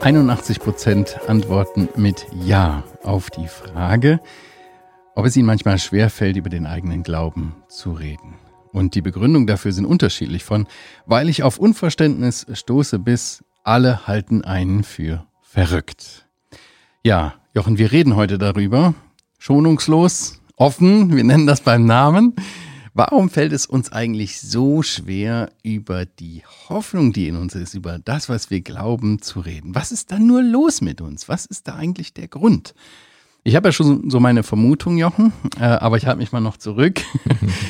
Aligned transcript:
Einundachtzig 0.00 0.60
Prozent 0.60 1.20
antworten 1.28 1.88
mit 1.94 2.26
Ja 2.32 2.82
auf 3.04 3.30
die 3.30 3.46
Frage, 3.46 4.18
ob 5.14 5.26
es 5.26 5.36
ihnen 5.36 5.46
manchmal 5.46 5.78
schwerfällt, 5.78 6.36
über 6.36 6.48
den 6.48 6.66
eigenen 6.66 7.02
Glauben 7.02 7.54
zu 7.68 7.92
reden. 7.92 8.34
Und 8.72 8.94
die 8.94 9.02
Begründungen 9.02 9.46
dafür 9.46 9.72
sind 9.72 9.84
unterschiedlich 9.84 10.42
von, 10.42 10.66
weil 11.04 11.28
ich 11.28 11.42
auf 11.42 11.58
Unverständnis 11.58 12.46
stoße, 12.52 12.98
bis 12.98 13.44
alle 13.62 14.06
halten 14.06 14.42
einen 14.42 14.84
für 14.84 15.26
verrückt. 15.42 16.26
Ja, 17.04 17.34
Jochen, 17.54 17.78
wir 17.78 17.92
reden 17.92 18.16
heute 18.16 18.38
darüber. 18.38 18.94
Schonungslos, 19.38 20.40
offen, 20.56 21.14
wir 21.14 21.24
nennen 21.24 21.46
das 21.46 21.60
beim 21.60 21.84
Namen. 21.84 22.34
Warum 22.92 23.30
fällt 23.30 23.52
es 23.52 23.66
uns 23.66 23.92
eigentlich 23.92 24.40
so 24.40 24.82
schwer, 24.82 25.52
über 25.62 26.06
die 26.06 26.42
Hoffnung, 26.68 27.12
die 27.12 27.28
in 27.28 27.36
uns 27.36 27.54
ist, 27.54 27.74
über 27.74 28.00
das, 28.00 28.28
was 28.28 28.50
wir 28.50 28.62
glauben, 28.62 29.22
zu 29.22 29.38
reden? 29.38 29.76
Was 29.76 29.92
ist 29.92 30.10
da 30.10 30.18
nur 30.18 30.42
los 30.42 30.80
mit 30.80 31.00
uns? 31.00 31.28
Was 31.28 31.46
ist 31.46 31.68
da 31.68 31.76
eigentlich 31.76 32.14
der 32.14 32.26
Grund? 32.26 32.74
Ich 33.44 33.54
habe 33.54 33.68
ja 33.68 33.72
schon 33.72 34.10
so 34.10 34.18
meine 34.18 34.42
Vermutung, 34.42 34.98
Jochen, 34.98 35.32
äh, 35.60 35.64
aber 35.64 35.98
ich 35.98 36.06
halte 36.06 36.18
mich 36.18 36.32
mal 36.32 36.40
noch 36.40 36.56
zurück. 36.56 37.00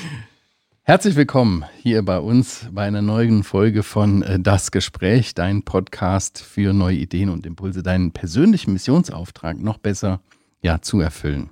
Herzlich 0.82 1.16
willkommen 1.16 1.66
hier 1.82 2.02
bei 2.02 2.18
uns 2.18 2.66
bei 2.72 2.86
einer 2.86 3.02
neuen 3.02 3.44
Folge 3.44 3.82
von 3.82 4.22
äh, 4.22 4.40
Das 4.40 4.70
Gespräch, 4.70 5.34
dein 5.34 5.64
Podcast 5.64 6.40
für 6.40 6.72
neue 6.72 6.96
Ideen 6.96 7.28
und 7.28 7.44
Impulse, 7.44 7.82
deinen 7.82 8.12
persönlichen 8.12 8.72
Missionsauftrag 8.72 9.60
noch 9.60 9.76
besser 9.76 10.22
ja, 10.62 10.80
zu 10.80 10.98
erfüllen. 11.00 11.50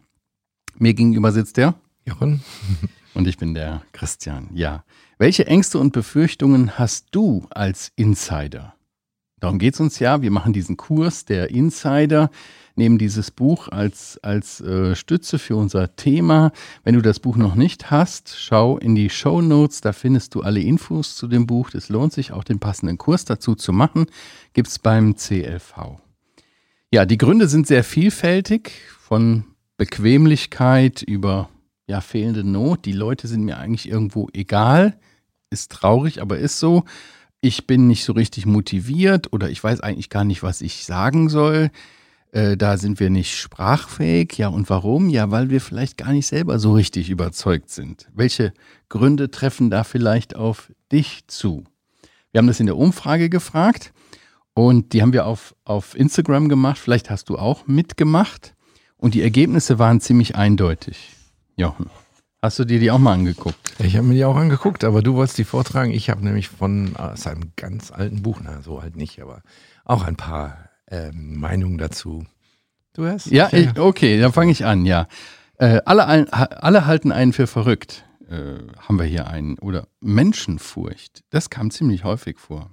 Mir 0.78 0.94
gegenüber 0.94 1.32
sitzt 1.32 1.58
der 1.58 1.74
Jochen 2.06 2.42
und 3.14 3.26
ich 3.26 3.36
bin 3.36 3.54
der 3.54 3.82
Christian. 3.92 4.48
Ja. 4.54 4.84
Welche 5.18 5.46
Ängste 5.46 5.78
und 5.78 5.92
Befürchtungen 5.92 6.78
hast 6.78 7.06
du 7.10 7.46
als 7.50 7.92
Insider? 7.96 8.74
Darum 9.40 9.58
geht 9.58 9.74
es 9.74 9.80
uns 9.80 9.98
ja. 9.98 10.22
Wir 10.22 10.30
machen 10.30 10.52
diesen 10.52 10.76
Kurs 10.76 11.24
der 11.24 11.50
Insider 11.50 12.30
nehmen 12.78 12.96
dieses 12.96 13.30
Buch 13.30 13.68
als, 13.68 14.18
als 14.22 14.62
äh, 14.62 14.94
Stütze 14.94 15.38
für 15.38 15.56
unser 15.56 15.94
Thema. 15.96 16.52
Wenn 16.84 16.94
du 16.94 17.02
das 17.02 17.20
Buch 17.20 17.36
noch 17.36 17.56
nicht 17.56 17.90
hast, 17.90 18.34
schau 18.38 18.78
in 18.78 18.94
die 18.94 19.10
Show 19.10 19.42
Notes, 19.42 19.82
da 19.82 19.92
findest 19.92 20.34
du 20.34 20.40
alle 20.40 20.60
Infos 20.60 21.16
zu 21.16 21.28
dem 21.28 21.46
Buch. 21.46 21.70
Es 21.74 21.90
lohnt 21.90 22.14
sich 22.14 22.32
auch 22.32 22.44
den 22.44 22.60
passenden 22.60 22.96
Kurs 22.96 23.26
dazu 23.26 23.54
zu 23.54 23.72
machen. 23.72 24.06
Gibt 24.54 24.68
es 24.68 24.78
beim 24.78 25.16
CLV. 25.16 25.98
Ja, 26.90 27.04
die 27.04 27.18
Gründe 27.18 27.48
sind 27.48 27.66
sehr 27.66 27.84
vielfältig, 27.84 28.72
von 28.98 29.44
Bequemlichkeit 29.76 31.02
über 31.02 31.50
ja, 31.88 32.00
fehlende 32.00 32.44
Not. 32.44 32.84
Die 32.84 32.92
Leute 32.92 33.26
sind 33.26 33.42
mir 33.42 33.58
eigentlich 33.58 33.88
irgendwo 33.88 34.28
egal. 34.32 34.98
Ist 35.50 35.72
traurig, 35.72 36.20
aber 36.20 36.38
ist 36.38 36.60
so. 36.60 36.84
Ich 37.40 37.66
bin 37.66 37.86
nicht 37.86 38.04
so 38.04 38.12
richtig 38.12 38.46
motiviert 38.46 39.32
oder 39.32 39.48
ich 39.48 39.64
weiß 39.64 39.80
eigentlich 39.80 40.10
gar 40.10 40.24
nicht, 40.24 40.42
was 40.42 40.60
ich 40.60 40.84
sagen 40.84 41.30
soll. 41.30 41.70
Äh, 42.30 42.58
da 42.58 42.76
sind 42.76 43.00
wir 43.00 43.08
nicht 43.08 43.38
sprachfähig. 43.38 44.36
Ja, 44.36 44.48
und 44.48 44.68
warum? 44.68 45.08
Ja, 45.08 45.30
weil 45.30 45.48
wir 45.48 45.62
vielleicht 45.62 45.96
gar 45.96 46.12
nicht 46.12 46.26
selber 46.26 46.58
so 46.58 46.74
richtig 46.74 47.08
überzeugt 47.08 47.70
sind. 47.70 48.06
Welche 48.12 48.52
Gründe 48.90 49.30
treffen 49.30 49.70
da 49.70 49.82
vielleicht 49.82 50.36
auf 50.36 50.70
dich 50.92 51.26
zu? 51.26 51.64
Wir 52.32 52.40
haben 52.40 52.48
das 52.48 52.60
in 52.60 52.66
der 52.66 52.76
Umfrage 52.76 53.30
gefragt 53.30 53.94
und 54.52 54.92
die 54.92 55.00
haben 55.00 55.14
wir 55.14 55.24
auf, 55.24 55.54
auf 55.64 55.96
Instagram 55.96 56.50
gemacht. 56.50 56.78
Vielleicht 56.78 57.08
hast 57.08 57.30
du 57.30 57.38
auch 57.38 57.66
mitgemacht. 57.66 58.54
Und 58.98 59.14
die 59.14 59.22
Ergebnisse 59.22 59.78
waren 59.78 60.00
ziemlich 60.00 60.34
eindeutig. 60.34 61.17
Jochen, 61.58 61.90
hast 62.40 62.60
du 62.60 62.64
dir 62.64 62.78
die 62.78 62.92
auch 62.92 63.00
mal 63.00 63.14
angeguckt? 63.14 63.58
Ich 63.80 63.96
habe 63.96 64.06
mir 64.06 64.14
die 64.14 64.24
auch 64.24 64.36
angeguckt, 64.36 64.84
aber 64.84 65.02
du 65.02 65.14
wolltest 65.14 65.38
die 65.38 65.44
vortragen. 65.44 65.90
Ich 65.90 66.08
habe 66.08 66.24
nämlich 66.24 66.48
von 66.48 66.94
aus 66.94 67.26
einem 67.26 67.50
ganz 67.56 67.90
alten 67.90 68.22
Buch, 68.22 68.38
na 68.40 68.62
so 68.62 68.80
halt 68.80 68.94
nicht, 68.94 69.20
aber 69.20 69.42
auch 69.84 70.04
ein 70.04 70.14
paar 70.14 70.70
ähm, 70.88 71.40
Meinung 71.40 71.76
dazu. 71.76 72.24
Du 72.94 73.06
hast? 73.06 73.26
Ja, 73.26 73.48
ich, 73.52 73.76
okay, 73.76 74.20
dann 74.20 74.32
fange 74.32 74.52
ich 74.52 74.64
an, 74.64 74.86
ja. 74.86 75.08
Äh, 75.56 75.80
alle, 75.84 76.32
alle 76.32 76.86
halten 76.86 77.10
einen 77.10 77.32
für 77.32 77.48
verrückt, 77.48 78.04
äh, 78.30 78.58
haben 78.78 79.00
wir 79.00 79.06
hier 79.06 79.26
einen. 79.26 79.58
Oder 79.58 79.88
Menschenfurcht, 80.00 81.24
das 81.30 81.50
kam 81.50 81.72
ziemlich 81.72 82.04
häufig 82.04 82.38
vor. 82.38 82.70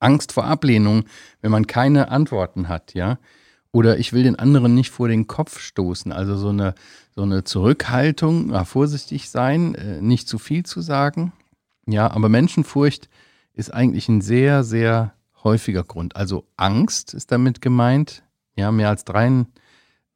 Angst 0.00 0.32
vor 0.32 0.44
Ablehnung, 0.44 1.04
wenn 1.40 1.50
man 1.50 1.66
keine 1.66 2.10
Antworten 2.10 2.68
hat, 2.68 2.92
ja. 2.92 3.18
Oder 3.76 3.98
ich 3.98 4.14
will 4.14 4.22
den 4.22 4.36
anderen 4.36 4.74
nicht 4.74 4.88
vor 4.88 5.06
den 5.06 5.26
Kopf 5.26 5.60
stoßen. 5.60 6.10
Also 6.10 6.34
so 6.34 6.48
eine, 6.48 6.74
so 7.14 7.20
eine 7.20 7.44
Zurückhaltung, 7.44 8.48
ja, 8.48 8.64
vorsichtig 8.64 9.28
sein, 9.28 9.74
äh, 9.74 10.00
nicht 10.00 10.28
zu 10.28 10.38
viel 10.38 10.64
zu 10.64 10.80
sagen. 10.80 11.34
Ja, 11.86 12.10
aber 12.10 12.30
Menschenfurcht 12.30 13.10
ist 13.52 13.74
eigentlich 13.74 14.08
ein 14.08 14.22
sehr, 14.22 14.64
sehr 14.64 15.12
häufiger 15.44 15.84
Grund. 15.84 16.16
Also 16.16 16.46
Angst 16.56 17.12
ist 17.12 17.30
damit 17.30 17.60
gemeint. 17.60 18.22
Ja, 18.56 18.72
mehr 18.72 18.88
als 18.88 19.04
83 19.04 19.46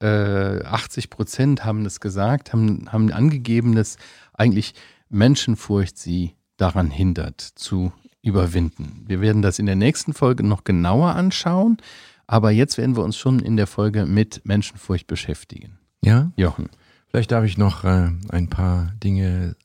äh, 0.00 1.09
Prozent 1.09 1.62
haben 1.62 1.84
das 1.84 2.00
gesagt, 2.00 2.54
haben, 2.54 2.91
haben 2.91 3.12
angegeben, 3.12 3.75
dass 3.75 3.98
eigentlich 4.32 4.72
Menschenfurcht 5.10 5.98
sie 5.98 6.34
daran 6.56 6.91
hindert, 6.91 7.42
zu 7.42 7.92
überwinden. 8.22 9.04
Wir 9.06 9.21
werden 9.21 9.42
das 9.42 9.59
in 9.59 9.66
der 9.66 9.77
nächsten 9.77 10.15
Folge 10.15 10.44
noch 10.44 10.65
genauer 10.65 11.15
anschauen, 11.15 11.77
aber 12.30 12.52
jetzt 12.52 12.78
werden 12.78 12.96
wir 12.96 13.02
uns 13.02 13.16
schon 13.16 13.41
in 13.41 13.56
der 13.56 13.66
Folge 13.66 14.06
mit 14.06 14.42
Menschenfurcht 14.44 15.08
beschäftigen. 15.08 15.80
Ja? 16.00 16.30
Jochen. 16.36 16.68
Vielleicht 17.08 17.32
darf 17.32 17.44
ich 17.44 17.58
noch 17.58 17.82
äh, 17.82 18.08
ein 18.28 18.48
paar 18.48 18.92
Dinge 19.02 19.56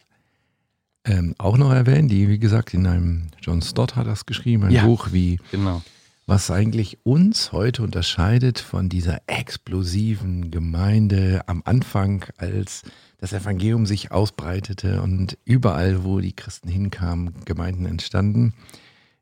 ähm, 1.05 1.35
auch 1.37 1.57
noch 1.57 1.71
erwähnen, 1.71 2.07
die, 2.07 2.27
wie 2.27 2.39
gesagt, 2.39 2.73
in 2.73 2.87
einem 2.87 3.27
John 3.39 3.61
Stott 3.61 3.95
hat 3.95 4.07
das 4.07 4.25
geschrieben, 4.25 4.63
ein 4.63 4.71
ja, 4.71 4.83
Buch, 4.83 5.09
wie 5.11 5.39
genau. 5.51 5.83
was 6.25 6.49
eigentlich 6.49 6.97
uns 7.03 7.51
heute 7.51 7.83
unterscheidet 7.83 8.57
von 8.57 8.89
dieser 8.89 9.19
explosiven 9.27 10.49
Gemeinde 10.49 11.43
am 11.45 11.61
Anfang, 11.65 12.25
als 12.37 12.81
das 13.19 13.31
Evangelium 13.31 13.85
sich 13.85 14.11
ausbreitete 14.11 15.03
und 15.03 15.37
überall, 15.45 16.03
wo 16.03 16.19
die 16.19 16.33
Christen 16.33 16.69
hinkamen, 16.69 17.45
Gemeinden 17.45 17.85
entstanden. 17.85 18.55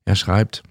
Er 0.06 0.16
schreibt, 0.16 0.64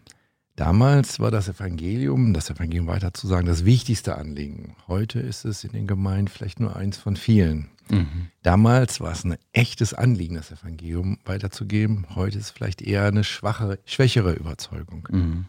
Damals 0.57 1.19
war 1.19 1.31
das 1.31 1.49
Evangelium, 1.49 2.35
das 2.35 2.51
Evangelium 2.51 2.87
weiter 2.87 3.15
zu 3.15 3.27
sagen, 3.27 3.47
das 3.47 3.65
wichtigste 3.65 4.17
Anliegen. 4.19 4.77
Heute 4.87 5.19
ist 5.19 5.45
es 5.47 5.65
in 5.65 5.73
den 5.73 5.87
Gemeinden 5.87 6.29
vielleicht 6.29 6.61
nur 6.61 6.77
eins 6.77 6.99
von 6.99 7.17
vielen. 7.17 7.71
Mhm. 7.89 8.29
Damals 8.43 9.01
war 9.01 9.13
es 9.13 9.25
ein 9.25 9.37
echtes 9.53 9.95
Anliegen, 9.95 10.37
das 10.37 10.51
Evangelium 10.51 11.19
weiterzugeben. 11.25 12.07
Heute 12.15 12.39
ist 12.39 12.45
es 12.45 12.51
vielleicht 12.51 12.83
eher 12.83 13.05
eine 13.05 13.25
schwache, 13.25 13.79
schwächere 13.87 14.35
Überzeugung. 14.35 15.09
Mhm. 15.11 15.47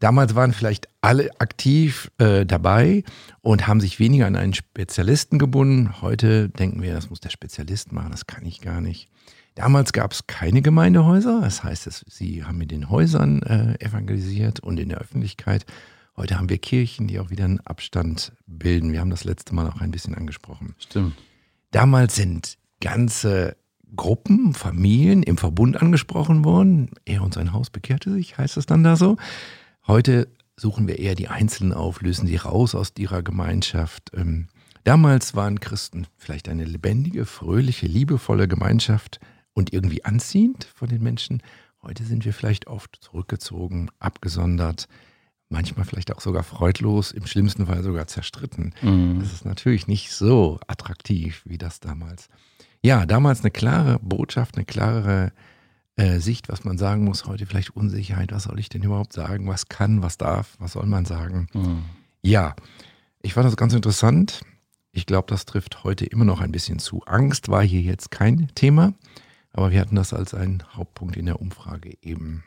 Damals 0.00 0.34
waren 0.34 0.52
vielleicht 0.52 0.88
alle 1.00 1.30
aktiv 1.38 2.10
äh, 2.18 2.44
dabei 2.44 3.04
und 3.40 3.68
haben 3.68 3.80
sich 3.80 4.00
weniger 4.00 4.26
an 4.26 4.34
einen 4.36 4.52
Spezialisten 4.52 5.38
gebunden. 5.38 6.02
Heute 6.02 6.48
denken 6.48 6.82
wir, 6.82 6.92
das 6.92 7.08
muss 7.08 7.20
der 7.20 7.30
Spezialist 7.30 7.92
machen, 7.92 8.10
das 8.10 8.26
kann 8.26 8.44
ich 8.44 8.60
gar 8.60 8.80
nicht. 8.80 9.08
Damals 9.54 9.92
gab 9.92 10.12
es 10.12 10.26
keine 10.26 10.62
Gemeindehäuser, 10.62 11.40
das 11.42 11.62
heißt, 11.62 11.86
dass 11.86 12.04
sie 12.08 12.44
haben 12.44 12.60
in 12.62 12.68
den 12.68 12.88
Häusern 12.88 13.42
äh, 13.42 13.84
evangelisiert 13.84 14.60
und 14.60 14.80
in 14.80 14.88
der 14.88 14.98
Öffentlichkeit. 14.98 15.66
Heute 16.16 16.38
haben 16.38 16.48
wir 16.48 16.58
Kirchen, 16.58 17.06
die 17.06 17.20
auch 17.20 17.30
wieder 17.30 17.44
einen 17.44 17.60
Abstand 17.60 18.32
bilden. 18.46 18.92
Wir 18.92 19.00
haben 19.00 19.10
das 19.10 19.24
letzte 19.24 19.54
Mal 19.54 19.68
auch 19.68 19.80
ein 19.80 19.90
bisschen 19.90 20.14
angesprochen. 20.14 20.74
Stimmt. 20.78 21.14
Damals 21.70 22.16
sind 22.16 22.58
ganze 22.80 23.56
Gruppen, 23.94 24.54
Familien 24.54 25.22
im 25.22 25.36
Verbund 25.36 25.80
angesprochen 25.80 26.44
worden. 26.44 26.90
Er 27.04 27.22
und 27.22 27.34
sein 27.34 27.52
Haus 27.52 27.70
bekehrte 27.70 28.10
sich, 28.12 28.38
heißt 28.38 28.56
es 28.56 28.66
dann 28.66 28.84
da 28.84 28.96
so. 28.96 29.16
Heute 29.86 30.28
suchen 30.56 30.86
wir 30.86 30.98
eher 30.98 31.14
die 31.14 31.28
Einzelnen 31.28 31.72
auf, 31.72 32.00
lösen 32.00 32.26
sie 32.26 32.36
raus 32.36 32.74
aus 32.74 32.92
ihrer 32.98 33.22
Gemeinschaft. 33.22 34.10
Ähm, 34.14 34.48
damals 34.84 35.34
waren 35.34 35.60
Christen 35.60 36.06
vielleicht 36.16 36.48
eine 36.48 36.64
lebendige, 36.64 37.26
fröhliche, 37.26 37.86
liebevolle 37.86 38.48
Gemeinschaft, 38.48 39.20
und 39.54 39.72
irgendwie 39.72 40.04
anziehend 40.04 40.64
von 40.64 40.88
den 40.88 41.02
Menschen. 41.02 41.42
Heute 41.82 42.04
sind 42.04 42.24
wir 42.24 42.32
vielleicht 42.32 42.66
oft 42.66 42.98
zurückgezogen, 43.00 43.90
abgesondert, 43.98 44.88
manchmal 45.48 45.84
vielleicht 45.84 46.14
auch 46.14 46.20
sogar 46.20 46.42
freudlos, 46.42 47.12
im 47.12 47.26
schlimmsten 47.26 47.66
Fall 47.66 47.82
sogar 47.82 48.06
zerstritten. 48.06 48.74
Mhm. 48.82 49.20
Das 49.20 49.32
ist 49.32 49.44
natürlich 49.44 49.86
nicht 49.86 50.12
so 50.12 50.58
attraktiv 50.66 51.42
wie 51.44 51.58
das 51.58 51.80
damals. 51.80 52.28
Ja, 52.82 53.06
damals 53.06 53.40
eine 53.40 53.50
klare 53.50 53.98
Botschaft, 54.00 54.56
eine 54.56 54.64
klarere 54.64 55.32
äh, 55.96 56.18
Sicht, 56.18 56.48
was 56.48 56.64
man 56.64 56.78
sagen 56.78 57.04
muss. 57.04 57.26
Heute 57.26 57.46
vielleicht 57.46 57.76
Unsicherheit. 57.76 58.32
Was 58.32 58.44
soll 58.44 58.58
ich 58.58 58.68
denn 58.68 58.82
überhaupt 58.82 59.12
sagen? 59.12 59.46
Was 59.46 59.68
kann, 59.68 60.02
was 60.02 60.18
darf, 60.18 60.56
was 60.58 60.72
soll 60.72 60.86
man 60.86 61.04
sagen? 61.04 61.48
Mhm. 61.52 61.84
Ja, 62.22 62.56
ich 63.20 63.34
fand 63.34 63.46
das 63.46 63.56
ganz 63.56 63.74
interessant. 63.74 64.40
Ich 64.90 65.06
glaube, 65.06 65.26
das 65.28 65.44
trifft 65.44 65.84
heute 65.84 66.04
immer 66.06 66.24
noch 66.24 66.40
ein 66.40 66.52
bisschen 66.52 66.78
zu. 66.78 67.02
Angst 67.04 67.48
war 67.48 67.62
hier 67.62 67.82
jetzt 67.82 68.10
kein 68.10 68.48
Thema. 68.54 68.94
Aber 69.52 69.70
wir 69.70 69.80
hatten 69.80 69.96
das 69.96 70.12
als 70.12 70.34
einen 70.34 70.62
Hauptpunkt 70.74 71.16
in 71.16 71.26
der 71.26 71.40
Umfrage 71.40 71.92
eben 72.02 72.44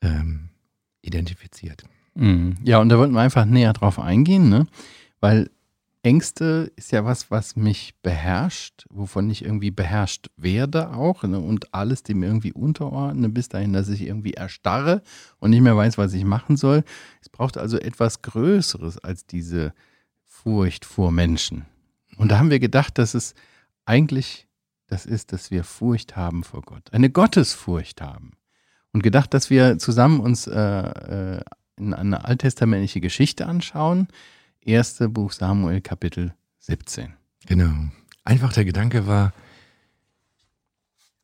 ähm, 0.00 0.50
identifiziert. 1.02 1.84
Mhm. 2.14 2.56
Ja, 2.64 2.78
und 2.78 2.88
da 2.88 2.98
wollten 2.98 3.14
wir 3.14 3.20
einfach 3.20 3.44
näher 3.44 3.72
drauf 3.72 3.98
eingehen, 3.98 4.48
ne? 4.48 4.66
weil 5.20 5.50
Ängste 6.04 6.70
ist 6.76 6.92
ja 6.92 7.06
was, 7.06 7.30
was 7.30 7.56
mich 7.56 7.94
beherrscht, 8.02 8.84
wovon 8.90 9.30
ich 9.30 9.42
irgendwie 9.42 9.70
beherrscht 9.70 10.28
werde 10.36 10.90
auch 10.90 11.22
ne, 11.22 11.40
und 11.40 11.72
alles 11.72 12.02
dem 12.02 12.22
irgendwie 12.22 12.52
unterordne, 12.52 13.30
bis 13.30 13.48
dahin, 13.48 13.72
dass 13.72 13.88
ich 13.88 14.02
irgendwie 14.02 14.34
erstarre 14.34 15.02
und 15.38 15.50
nicht 15.50 15.62
mehr 15.62 15.78
weiß, 15.78 15.96
was 15.96 16.12
ich 16.12 16.24
machen 16.24 16.58
soll. 16.58 16.84
Es 17.22 17.30
braucht 17.30 17.56
also 17.56 17.78
etwas 17.78 18.20
Größeres 18.20 18.98
als 18.98 19.24
diese 19.24 19.72
Furcht 20.24 20.84
vor 20.84 21.10
Menschen. 21.10 21.64
Und 22.18 22.30
da 22.30 22.38
haben 22.38 22.50
wir 22.50 22.60
gedacht, 22.60 22.98
dass 22.98 23.14
es 23.14 23.34
eigentlich 23.86 24.46
das 24.86 25.06
ist, 25.06 25.32
dass 25.32 25.50
wir 25.50 25.64
Furcht 25.64 26.16
haben 26.16 26.44
vor 26.44 26.62
Gott, 26.62 26.92
eine 26.92 27.10
Gottesfurcht 27.10 28.00
haben. 28.00 28.32
Und 28.92 29.02
gedacht, 29.02 29.34
dass 29.34 29.50
wir 29.50 29.78
zusammen 29.78 30.20
uns 30.20 30.46
äh, 30.46 30.60
äh, 30.60 31.40
in 31.76 31.94
eine 31.94 32.24
alttestamentliche 32.24 33.00
Geschichte 33.00 33.46
anschauen, 33.46 34.08
erste 34.60 35.08
Buch 35.08 35.32
Samuel, 35.32 35.80
Kapitel 35.80 36.34
17. 36.60 37.12
Genau. 37.46 37.72
Einfach 38.22 38.52
der 38.52 38.64
Gedanke 38.64 39.06
war, 39.06 39.32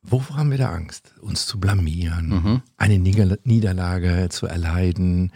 wovor 0.01 0.37
haben 0.37 0.51
wir 0.51 0.57
da 0.57 0.71
Angst? 0.71 1.15
Uns 1.21 1.45
zu 1.45 1.59
blamieren, 1.59 2.27
mhm. 2.27 2.61
eine 2.77 2.99
Niederlage 2.99 4.27
zu 4.29 4.47
erleiden, 4.47 5.31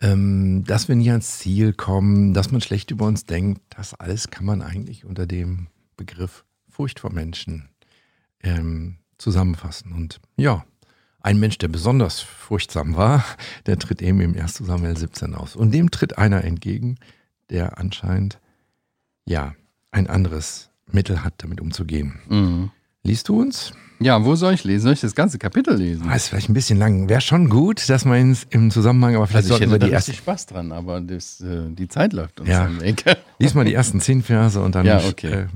ähm, 0.00 0.64
dass 0.64 0.88
wir 0.88 0.96
nie 0.96 1.10
ans 1.10 1.38
Ziel 1.38 1.72
kommen, 1.72 2.34
dass 2.34 2.52
man 2.52 2.60
schlecht 2.60 2.90
über 2.90 3.06
uns 3.06 3.24
denkt. 3.24 3.62
Das 3.76 3.94
alles 3.94 4.30
kann 4.30 4.44
man 4.44 4.62
eigentlich 4.62 5.04
unter 5.04 5.26
dem 5.26 5.68
Begriff 5.96 6.44
Furcht 6.74 7.00
vor 7.00 7.12
Menschen 7.12 7.68
ähm, 8.42 8.96
zusammenfassen. 9.16 9.92
Und 9.92 10.20
ja, 10.36 10.64
ein 11.20 11.38
Mensch, 11.38 11.56
der 11.58 11.68
besonders 11.68 12.20
furchtsam 12.20 12.96
war, 12.96 13.24
der 13.66 13.78
tritt 13.78 14.02
eben 14.02 14.20
im 14.20 14.36
1. 14.36 14.54
Samuel 14.54 14.96
17 14.96 15.34
aus. 15.34 15.54
Und 15.54 15.72
dem 15.72 15.90
tritt 15.90 16.18
einer 16.18 16.42
entgegen, 16.42 16.96
der 17.48 17.78
anscheinend 17.78 18.40
ja 19.24 19.54
ein 19.92 20.08
anderes 20.08 20.70
Mittel 20.90 21.22
hat, 21.22 21.34
damit 21.38 21.60
umzugehen. 21.60 22.18
Mhm. 22.28 22.70
Liest 23.04 23.28
du 23.28 23.40
uns? 23.40 23.72
Ja, 24.00 24.24
wo 24.24 24.34
soll 24.34 24.54
ich 24.54 24.64
lesen? 24.64 24.82
Soll 24.84 24.94
ich 24.94 25.00
das 25.00 25.14
ganze 25.14 25.38
Kapitel 25.38 25.76
lesen? 25.76 26.08
Ah, 26.08 26.16
ist 26.16 26.28
vielleicht 26.28 26.48
ein 26.48 26.54
bisschen 26.54 26.78
lang. 26.78 27.08
Wäre 27.08 27.20
schon 27.20 27.48
gut, 27.48 27.88
dass 27.88 28.04
man 28.04 28.32
es 28.32 28.44
im 28.50 28.72
Zusammenhang, 28.72 29.14
aber 29.14 29.28
vielleicht 29.28 29.44
also 29.50 29.58
sollten 29.58 29.70
wir 29.70 29.78
die 29.78 29.92
erste 29.92 30.12
Spaß 30.12 30.46
dran, 30.46 30.72
aber 30.72 31.00
das, 31.00 31.40
äh, 31.40 31.70
die 31.70 31.86
Zeit 31.86 32.12
läuft 32.12 32.40
uns 32.40 32.48
ja. 32.48 32.68
Weg. 32.80 33.04
Lies 33.38 33.54
mal 33.54 33.64
die 33.64 33.74
ersten 33.74 34.00
zehn 34.00 34.22
Verse 34.22 34.60
und 34.60 34.74
dann. 34.74 34.84
Ja, 34.84 34.98
okay. 35.06 35.32
Äh, 35.32 35.46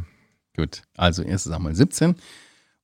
gut. 0.59 0.83
Also 0.97 1.25
1. 1.25 1.45
Samuel 1.45 1.75
17. 1.75 2.17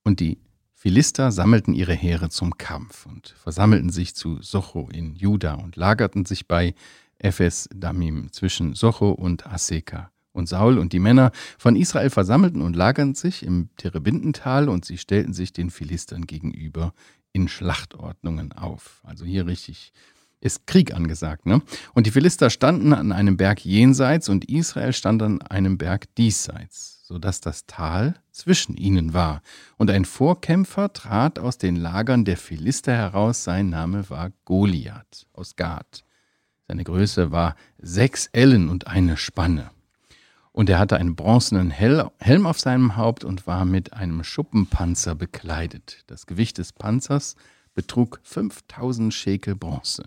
Und 0.05 0.21
die 0.21 0.39
Philister 0.75 1.33
sammelten 1.33 1.75
ihre 1.75 1.95
Heere 1.95 2.29
zum 2.29 2.57
Kampf 2.57 3.07
und 3.07 3.35
versammelten 3.43 3.91
sich 3.91 4.15
zu 4.15 4.41
Socho 4.43 4.89
in 4.93 5.17
Juda 5.17 5.55
und 5.55 5.77
lagerten 5.77 6.25
sich 6.25 6.47
bei 6.47 6.75
Ephes 7.19 7.69
Damim 7.75 8.31
zwischen 8.33 8.75
Socho 8.75 9.11
und 9.11 9.47
Aseka. 9.47 10.11
Und 10.33 10.49
Saul 10.49 10.79
und 10.79 10.93
die 10.93 10.99
Männer 10.99 11.31
von 11.59 11.77
Israel 11.77 12.11
versammelten 12.11 12.61
und 12.61 12.77
lagerten 12.77 13.15
sich 13.15 13.45
im 13.45 13.71
Terebintental 13.77 14.69
und 14.69 14.85
sie 14.85 14.99
stellten 14.99 15.33
sich 15.33 15.53
den 15.53 15.71
Philistern 15.71 16.27
gegenüber 16.27 16.93
in 17.33 17.49
Schlachtordnungen 17.49 18.53
auf. 18.53 19.01
Also 19.05 19.25
hier 19.25 19.47
richtig 19.47 19.93
ist 20.45 20.67
Krieg 20.67 20.95
angesagt. 20.95 21.47
Ne? 21.47 21.63
Und 21.95 22.07
die 22.07 22.11
Philister 22.11 22.51
standen 22.51 22.93
an 22.93 23.13
einem 23.13 23.37
Berg 23.37 23.65
jenseits 23.65 24.29
und 24.29 24.45
Israel 24.45 24.93
stand 24.93 25.23
an 25.23 25.43
einem 25.43 25.79
Berg 25.79 26.15
diesseits, 26.17 27.01
sodass 27.05 27.41
das 27.41 27.67
Tal 27.67 28.15
zwischen 28.31 28.77
ihnen 28.77 29.15
war. 29.15 29.41
Und 29.79 29.91
ein 29.91 30.05
Vorkämpfer 30.05 30.93
trat 30.93 31.39
aus 31.39 31.57
den 31.57 31.77
Lagern 31.77 32.27
der 32.27 32.37
Philister 32.37 32.93
heraus, 32.93 33.43
sein 33.43 33.71
Name 33.71 34.09
war 34.11 34.33
Goliath 34.45 35.27
aus 35.33 35.57
Gad. 35.57 36.05
Seine 36.69 36.85
Größe 36.85 37.31
war 37.31 37.57
sechs 37.79 38.29
Ellen 38.33 38.69
und 38.69 38.87
eine 38.87 39.17
Spanne. 39.17 39.71
Und 40.53 40.71
er 40.71 40.79
hatte 40.79 40.99
einen 40.99 41.17
bronzenen 41.17 41.71
Helm 41.71 42.47
auf 42.47 42.61
seinem 42.61 42.97
Haupt 42.97 43.25
und 43.25 43.47
war 43.47 43.65
mit 43.65 43.95
einem 43.95 44.23
Schuppenpanzer 44.23 45.15
bekleidet. 45.15 46.05
Das 46.07 46.27
Gewicht 46.27 46.59
des 46.59 46.73
Panzers 46.73 47.35
betrug 47.75 48.21
5000 48.23 49.13
Schekel 49.13 49.57
Bronze. 49.57 50.05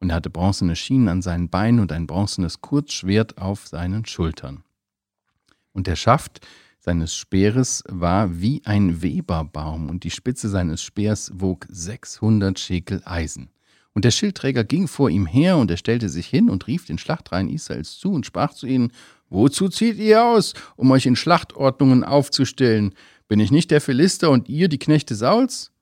Und 0.00 0.10
er 0.10 0.16
hatte 0.16 0.30
bronzene 0.30 0.76
Schienen 0.76 1.08
an 1.08 1.22
seinen 1.22 1.48
Beinen 1.48 1.80
und 1.80 1.92
ein 1.92 2.06
bronzenes 2.06 2.60
Kurzschwert 2.60 3.38
auf 3.38 3.66
seinen 3.66 4.06
Schultern. 4.06 4.62
Und 5.72 5.86
der 5.86 5.96
Schaft 5.96 6.46
seines 6.78 7.16
Speeres 7.16 7.82
war 7.88 8.40
wie 8.40 8.62
ein 8.64 9.02
Weberbaum 9.02 9.90
und 9.90 10.04
die 10.04 10.10
Spitze 10.10 10.48
seines 10.48 10.82
Speers 10.82 11.30
wog 11.34 11.66
600 11.68 12.58
Schekel 12.58 13.02
Eisen. 13.04 13.50
Und 13.94 14.04
der 14.04 14.10
Schildträger 14.12 14.62
ging 14.62 14.86
vor 14.86 15.10
ihm 15.10 15.26
her, 15.26 15.56
und 15.56 15.70
er 15.70 15.76
stellte 15.76 16.08
sich 16.08 16.28
hin 16.28 16.50
und 16.50 16.68
rief 16.68 16.86
den 16.86 16.98
Schlachtreihen 16.98 17.48
Israels 17.48 17.98
zu 17.98 18.12
und 18.12 18.26
sprach 18.26 18.54
zu 18.54 18.66
ihnen, 18.66 18.92
Wozu 19.28 19.68
zieht 19.68 19.98
ihr 19.98 20.24
aus, 20.24 20.54
um 20.76 20.90
euch 20.90 21.04
in 21.04 21.16
Schlachtordnungen 21.16 22.04
aufzustellen? 22.04 22.94
Bin 23.26 23.40
ich 23.40 23.50
nicht 23.50 23.70
der 23.70 23.80
Philister 23.80 24.30
und 24.30 24.48
ihr 24.48 24.68
die 24.68 24.78
Knechte 24.78 25.14
Sauls? 25.14 25.72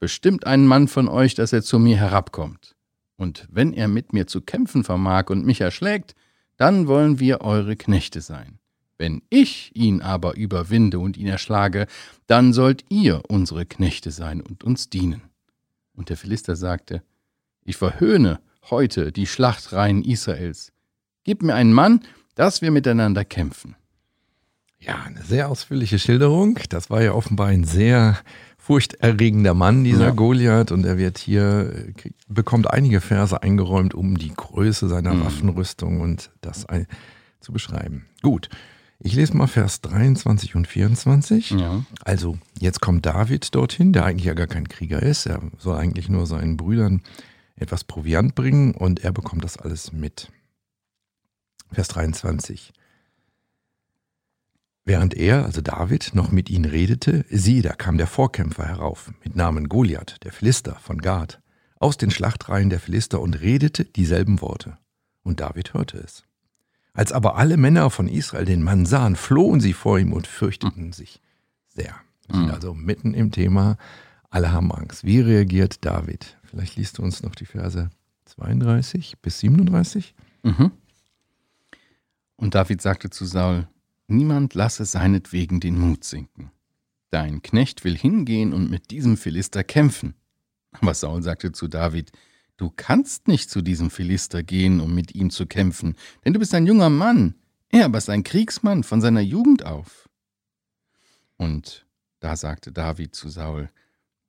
Bestimmt 0.00 0.46
einen 0.46 0.66
Mann 0.66 0.88
von 0.88 1.08
euch, 1.08 1.34
dass 1.34 1.52
er 1.52 1.62
zu 1.62 1.78
mir 1.78 1.96
herabkommt. 1.96 2.74
Und 3.20 3.46
wenn 3.50 3.74
er 3.74 3.86
mit 3.86 4.14
mir 4.14 4.26
zu 4.26 4.40
kämpfen 4.40 4.82
vermag 4.82 5.28
und 5.28 5.44
mich 5.44 5.60
erschlägt, 5.60 6.14
dann 6.56 6.86
wollen 6.86 7.20
wir 7.20 7.42
eure 7.42 7.76
Knechte 7.76 8.22
sein. 8.22 8.60
Wenn 8.96 9.20
ich 9.28 9.76
ihn 9.76 10.00
aber 10.00 10.38
überwinde 10.38 10.98
und 10.98 11.18
ihn 11.18 11.26
erschlage, 11.26 11.86
dann 12.26 12.54
sollt 12.54 12.86
ihr 12.88 13.20
unsere 13.28 13.66
Knechte 13.66 14.10
sein 14.10 14.40
und 14.40 14.64
uns 14.64 14.88
dienen. 14.88 15.20
Und 15.92 16.08
der 16.08 16.16
Philister 16.16 16.56
sagte, 16.56 17.02
ich 17.62 17.76
verhöhne 17.76 18.40
heute 18.70 19.12
die 19.12 19.26
Schlachtreihen 19.26 20.02
Israels. 20.02 20.72
Gib 21.22 21.42
mir 21.42 21.54
einen 21.54 21.74
Mann, 21.74 22.00
dass 22.36 22.62
wir 22.62 22.70
miteinander 22.70 23.26
kämpfen. 23.26 23.76
Ja, 24.78 25.02
eine 25.02 25.22
sehr 25.22 25.50
ausführliche 25.50 25.98
Schilderung. 25.98 26.58
Das 26.70 26.88
war 26.88 27.02
ja 27.02 27.12
offenbar 27.12 27.48
ein 27.48 27.64
sehr 27.64 28.16
furchterregender 28.70 29.52
Mann, 29.52 29.82
dieser 29.82 30.04
ja. 30.04 30.10
Goliath. 30.10 30.70
Und 30.70 30.86
er 30.86 30.96
wird 30.96 31.18
hier, 31.18 31.92
bekommt 32.28 32.70
einige 32.70 33.00
Verse 33.00 33.42
eingeräumt, 33.42 33.94
um 33.94 34.16
die 34.16 34.32
Größe 34.32 34.88
seiner 34.88 35.12
mhm. 35.12 35.24
Waffenrüstung 35.24 36.00
und 36.00 36.30
das 36.40 36.66
ein, 36.66 36.86
zu 37.40 37.52
beschreiben. 37.52 38.06
Gut. 38.22 38.48
Ich 39.00 39.14
lese 39.14 39.36
mal 39.36 39.48
Vers 39.48 39.80
23 39.80 40.54
und 40.54 40.68
24. 40.68 41.50
Ja. 41.50 41.84
Also, 42.04 42.38
jetzt 42.60 42.80
kommt 42.80 43.06
David 43.06 43.52
dorthin, 43.56 43.92
der 43.92 44.04
eigentlich 44.04 44.26
ja 44.26 44.34
gar 44.34 44.46
kein 44.46 44.68
Krieger 44.68 45.02
ist. 45.02 45.26
Er 45.26 45.40
soll 45.58 45.76
eigentlich 45.76 46.08
nur 46.08 46.26
seinen 46.26 46.56
Brüdern 46.56 47.02
etwas 47.56 47.82
Proviant 47.82 48.36
bringen 48.36 48.72
und 48.72 49.02
er 49.02 49.10
bekommt 49.10 49.42
das 49.42 49.56
alles 49.56 49.92
mit. 49.92 50.30
Vers 51.72 51.88
23. 51.88 52.72
Während 54.90 55.14
er, 55.14 55.44
also 55.44 55.60
David, 55.60 56.10
noch 56.14 56.32
mit 56.32 56.50
ihnen 56.50 56.64
redete, 56.64 57.24
siehe, 57.30 57.62
da 57.62 57.74
kam 57.74 57.96
der 57.96 58.08
Vorkämpfer 58.08 58.66
herauf, 58.66 59.12
mit 59.22 59.36
Namen 59.36 59.68
Goliath, 59.68 60.16
der 60.24 60.32
Philister 60.32 60.74
von 60.82 60.98
Gad, 60.98 61.40
aus 61.78 61.96
den 61.96 62.10
Schlachtreihen 62.10 62.70
der 62.70 62.80
Philister 62.80 63.20
und 63.20 63.40
redete 63.40 63.84
dieselben 63.84 64.40
Worte. 64.40 64.78
Und 65.22 65.38
David 65.38 65.74
hörte 65.74 65.98
es. 65.98 66.24
Als 66.92 67.12
aber 67.12 67.36
alle 67.36 67.56
Männer 67.56 67.88
von 67.90 68.08
Israel 68.08 68.44
den 68.44 68.64
Mann 68.64 68.84
sahen, 68.84 69.14
flohen 69.14 69.60
sie 69.60 69.74
vor 69.74 69.96
ihm 69.96 70.12
und 70.12 70.26
fürchteten 70.26 70.92
sich 70.92 71.20
sehr. 71.68 71.94
Wir 72.26 72.34
sind 72.34 72.46
mhm. 72.46 72.50
also 72.50 72.74
mitten 72.74 73.14
im 73.14 73.30
Thema, 73.30 73.76
alle 74.28 74.50
haben 74.50 74.72
Angst. 74.72 75.04
Wie 75.04 75.20
reagiert 75.20 75.84
David? 75.84 76.36
Vielleicht 76.42 76.74
liest 76.74 76.98
du 76.98 77.04
uns 77.04 77.22
noch 77.22 77.36
die 77.36 77.46
Verse 77.46 77.90
32 78.24 79.18
bis 79.22 79.38
37. 79.38 80.16
Mhm. 80.42 80.72
Und 82.34 82.56
David 82.56 82.82
sagte 82.82 83.08
zu 83.10 83.24
Saul, 83.24 83.68
Niemand 84.10 84.54
lasse 84.54 84.84
seinetwegen 84.84 85.60
den 85.60 85.78
Mut 85.78 86.02
sinken. 86.02 86.50
Dein 87.10 87.42
Knecht 87.42 87.84
will 87.84 87.96
hingehen 87.96 88.52
und 88.52 88.68
mit 88.68 88.90
diesem 88.90 89.16
Philister 89.16 89.62
kämpfen. 89.62 90.14
Aber 90.72 90.94
Saul 90.94 91.22
sagte 91.22 91.52
zu 91.52 91.68
David, 91.68 92.10
Du 92.56 92.70
kannst 92.74 93.28
nicht 93.28 93.48
zu 93.50 93.62
diesem 93.62 93.88
Philister 93.88 94.42
gehen, 94.42 94.80
um 94.80 94.94
mit 94.94 95.14
ihm 95.14 95.30
zu 95.30 95.46
kämpfen, 95.46 95.94
denn 96.24 96.34
du 96.34 96.40
bist 96.40 96.52
ein 96.54 96.66
junger 96.66 96.90
Mann, 96.90 97.36
er 97.68 97.84
aber 97.84 97.98
ist 97.98 98.10
ein 98.10 98.24
Kriegsmann 98.24 98.82
von 98.82 99.00
seiner 99.00 99.20
Jugend 99.20 99.64
auf. 99.64 100.08
Und 101.36 101.86
da 102.18 102.36
sagte 102.36 102.72
David 102.72 103.14
zu 103.14 103.28
Saul, 103.28 103.70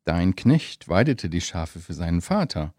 Dein 0.04 0.36
Knecht 0.36 0.90
weidete 0.90 1.28
die 1.28 1.42
Schafe 1.42 1.80
für 1.80 1.94
seinen 1.96 2.22
Vater. 2.22 2.74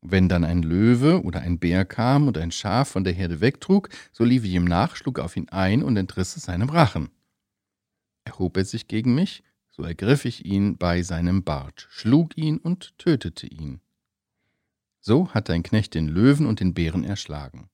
Wenn 0.00 0.28
dann 0.28 0.44
ein 0.44 0.62
Löwe 0.62 1.22
oder 1.24 1.40
ein 1.40 1.58
Bär 1.58 1.84
kam 1.84 2.28
und 2.28 2.38
ein 2.38 2.52
Schaf 2.52 2.88
von 2.88 3.04
der 3.04 3.12
Herde 3.12 3.40
wegtrug, 3.40 3.88
so 4.12 4.24
lief 4.24 4.44
ich 4.44 4.52
ihm 4.52 4.64
nach, 4.64 4.96
schlug 4.96 5.18
auf 5.18 5.36
ihn 5.36 5.48
ein 5.48 5.82
und 5.82 5.96
entriss 5.96 6.36
es 6.36 6.44
seinem 6.44 6.68
Rachen. 6.68 7.10
Erhob 8.24 8.56
er 8.56 8.64
sich 8.64 8.86
gegen 8.86 9.14
mich, 9.14 9.42
so 9.70 9.82
ergriff 9.82 10.24
ich 10.24 10.44
ihn 10.44 10.76
bei 10.76 11.02
seinem 11.02 11.42
Bart, 11.42 11.88
schlug 11.90 12.36
ihn 12.36 12.58
und 12.58 12.96
tötete 12.98 13.46
ihn. 13.46 13.80
So 15.00 15.30
hat 15.30 15.48
dein 15.48 15.62
Knecht 15.62 15.94
den 15.94 16.08
Löwen 16.08 16.46
und 16.46 16.60
den 16.60 16.74
Bären 16.74 17.04
erschlagen. 17.04 17.70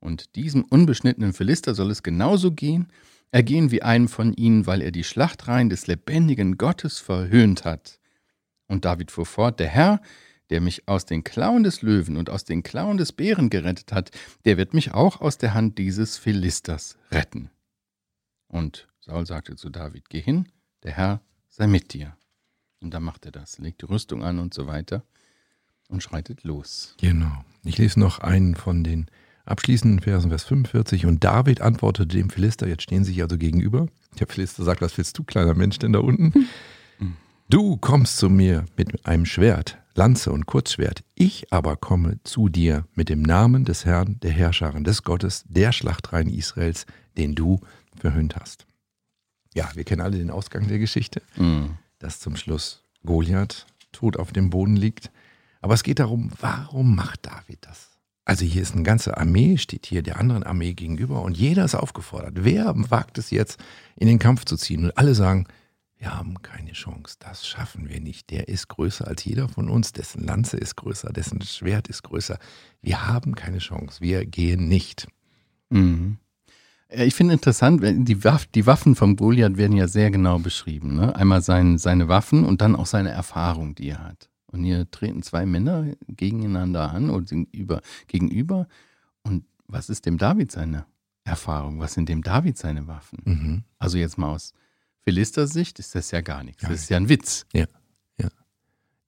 Und 0.00 0.34
diesem 0.34 0.64
unbeschnittenen 0.64 1.32
Philister 1.32 1.74
soll 1.74 1.90
es 1.90 2.02
genauso 2.02 2.52
gehen, 2.52 2.88
ergehen 3.30 3.70
wie 3.70 3.82
einem 3.82 4.08
von 4.08 4.32
ihnen, 4.32 4.66
weil 4.66 4.82
er 4.82 4.90
die 4.90 5.04
Schlachtreihen 5.04 5.70
des 5.70 5.86
lebendigen 5.86 6.58
Gottes 6.58 6.98
verhöhnt 6.98 7.64
hat. 7.64 8.00
Und 8.66 8.84
David 8.84 9.10
fuhr 9.10 9.26
fort, 9.26 9.60
der 9.60 9.68
Herr, 9.68 10.00
der 10.52 10.60
mich 10.60 10.86
aus 10.86 11.06
den 11.06 11.24
Klauen 11.24 11.62
des 11.62 11.80
Löwen 11.80 12.18
und 12.18 12.28
aus 12.28 12.44
den 12.44 12.62
Klauen 12.62 12.98
des 12.98 13.12
Bären 13.12 13.48
gerettet 13.48 13.90
hat, 13.90 14.10
der 14.44 14.58
wird 14.58 14.74
mich 14.74 14.92
auch 14.92 15.22
aus 15.22 15.38
der 15.38 15.54
Hand 15.54 15.78
dieses 15.78 16.18
Philisters 16.18 16.98
retten. 17.10 17.48
Und 18.48 18.86
Saul 19.00 19.26
sagte 19.26 19.56
zu 19.56 19.70
David, 19.70 20.10
geh 20.10 20.20
hin, 20.20 20.46
der 20.82 20.92
Herr 20.92 21.22
sei 21.48 21.66
mit 21.66 21.94
dir. 21.94 22.18
Und 22.82 22.92
dann 22.92 23.02
macht 23.02 23.24
er 23.24 23.32
das, 23.32 23.58
legt 23.60 23.80
die 23.80 23.86
Rüstung 23.86 24.22
an 24.22 24.38
und 24.38 24.52
so 24.52 24.66
weiter 24.66 25.04
und 25.88 26.02
schreitet 26.02 26.44
los. 26.44 26.96
Genau. 27.00 27.46
Ich 27.64 27.78
lese 27.78 27.98
noch 27.98 28.18
einen 28.18 28.54
von 28.54 28.84
den 28.84 29.06
abschließenden 29.46 30.00
Versen, 30.00 30.28
Vers 30.28 30.44
45. 30.44 31.06
Und 31.06 31.24
David 31.24 31.62
antwortete 31.62 32.14
dem 32.14 32.28
Philister, 32.28 32.68
jetzt 32.68 32.82
stehen 32.82 33.04
sie 33.04 33.12
sich 33.12 33.22
also 33.22 33.38
gegenüber. 33.38 33.86
Der 34.20 34.26
Philister 34.26 34.64
sagt, 34.64 34.82
was 34.82 34.98
willst 34.98 35.16
du, 35.16 35.24
kleiner 35.24 35.54
Mensch, 35.54 35.78
denn 35.78 35.94
da 35.94 36.00
unten? 36.00 36.46
Du 37.48 37.76
kommst 37.76 38.16
zu 38.16 38.30
mir 38.30 38.64
mit 38.78 39.04
einem 39.04 39.26
Schwert, 39.26 39.81
Lanze 39.94 40.32
und 40.32 40.46
Kurzschwert. 40.46 41.04
Ich 41.14 41.52
aber 41.52 41.76
komme 41.76 42.18
zu 42.24 42.48
dir 42.48 42.86
mit 42.94 43.08
dem 43.08 43.22
Namen 43.22 43.64
des 43.64 43.84
Herrn, 43.84 44.18
der 44.20 44.30
Herrscherin, 44.30 44.84
des 44.84 45.02
Gottes, 45.02 45.44
der 45.46 45.72
Schlachtreihen 45.72 46.28
Israels, 46.28 46.86
den 47.16 47.34
du 47.34 47.60
verhöhnt 47.96 48.36
hast. 48.36 48.66
Ja, 49.54 49.70
wir 49.74 49.84
kennen 49.84 50.00
alle 50.00 50.16
den 50.16 50.30
Ausgang 50.30 50.66
der 50.68 50.78
Geschichte, 50.78 51.20
mhm. 51.36 51.76
dass 51.98 52.20
zum 52.20 52.36
Schluss 52.36 52.82
Goliath 53.04 53.66
tot 53.92 54.16
auf 54.16 54.32
dem 54.32 54.48
Boden 54.48 54.76
liegt. 54.76 55.10
Aber 55.60 55.74
es 55.74 55.82
geht 55.82 55.98
darum, 55.98 56.30
warum 56.40 56.94
macht 56.94 57.26
David 57.26 57.58
das? 57.60 57.90
Also 58.24 58.44
hier 58.44 58.62
ist 58.62 58.74
eine 58.74 58.84
ganze 58.84 59.16
Armee, 59.16 59.58
steht 59.58 59.86
hier 59.86 60.02
der 60.02 60.18
anderen 60.18 60.44
Armee 60.44 60.74
gegenüber 60.74 61.22
und 61.22 61.36
jeder 61.36 61.64
ist 61.64 61.74
aufgefordert. 61.74 62.34
Wer 62.36 62.72
wagt 62.74 63.18
es 63.18 63.30
jetzt, 63.30 63.60
in 63.96 64.06
den 64.06 64.18
Kampf 64.18 64.44
zu 64.44 64.56
ziehen? 64.56 64.84
Und 64.84 64.96
alle 64.96 65.14
sagen, 65.14 65.46
wir 66.02 66.18
haben 66.18 66.42
keine 66.42 66.72
Chance, 66.72 67.14
das 67.20 67.46
schaffen 67.46 67.88
wir 67.88 68.00
nicht. 68.00 68.30
Der 68.30 68.48
ist 68.48 68.66
größer 68.66 69.06
als 69.06 69.24
jeder 69.24 69.48
von 69.48 69.68
uns, 69.68 69.92
dessen 69.92 70.24
Lanze 70.24 70.56
ist 70.56 70.74
größer, 70.74 71.12
dessen 71.12 71.40
Schwert 71.42 71.86
ist 71.86 72.02
größer. 72.02 72.40
Wir 72.80 73.06
haben 73.06 73.36
keine 73.36 73.58
Chance, 73.58 74.00
wir 74.00 74.26
gehen 74.26 74.66
nicht. 74.66 75.06
Mhm. 75.70 76.16
Ich 76.88 77.14
finde 77.14 77.34
interessant, 77.34 77.82
die, 77.84 78.24
Waff, 78.24 78.46
die 78.46 78.66
Waffen 78.66 78.96
vom 78.96 79.14
Goliath 79.14 79.56
werden 79.56 79.76
ja 79.76 79.86
sehr 79.86 80.10
genau 80.10 80.40
beschrieben. 80.40 80.96
Ne? 80.96 81.14
Einmal 81.14 81.40
sein, 81.40 81.78
seine 81.78 82.08
Waffen 82.08 82.44
und 82.44 82.62
dann 82.62 82.74
auch 82.74 82.86
seine 82.86 83.10
Erfahrung, 83.10 83.76
die 83.76 83.90
er 83.90 84.02
hat. 84.02 84.28
Und 84.46 84.64
hier 84.64 84.90
treten 84.90 85.22
zwei 85.22 85.46
Männer 85.46 85.86
gegeneinander 86.08 86.90
an 86.90 87.10
und 87.10 87.28
sind 87.28 87.54
über, 87.54 87.80
gegenüber. 88.08 88.66
Und 89.22 89.44
was 89.68 89.88
ist 89.88 90.04
dem 90.04 90.18
David 90.18 90.50
seine 90.50 90.84
Erfahrung? 91.22 91.78
Was 91.78 91.94
sind 91.94 92.08
dem 92.08 92.22
David 92.22 92.58
seine 92.58 92.88
Waffen? 92.88 93.20
Mhm. 93.24 93.62
Also 93.78 93.98
jetzt 93.98 94.18
mal 94.18 94.32
aus 94.32 94.52
Philister 95.04 95.46
Sicht 95.46 95.78
ist 95.78 95.94
das 95.94 96.10
ja 96.10 96.20
gar 96.20 96.44
nichts. 96.44 96.62
das 96.62 96.72
ist 96.72 96.90
ja 96.90 96.96
ein 96.96 97.08
Witz. 97.08 97.46
Ja. 97.52 97.66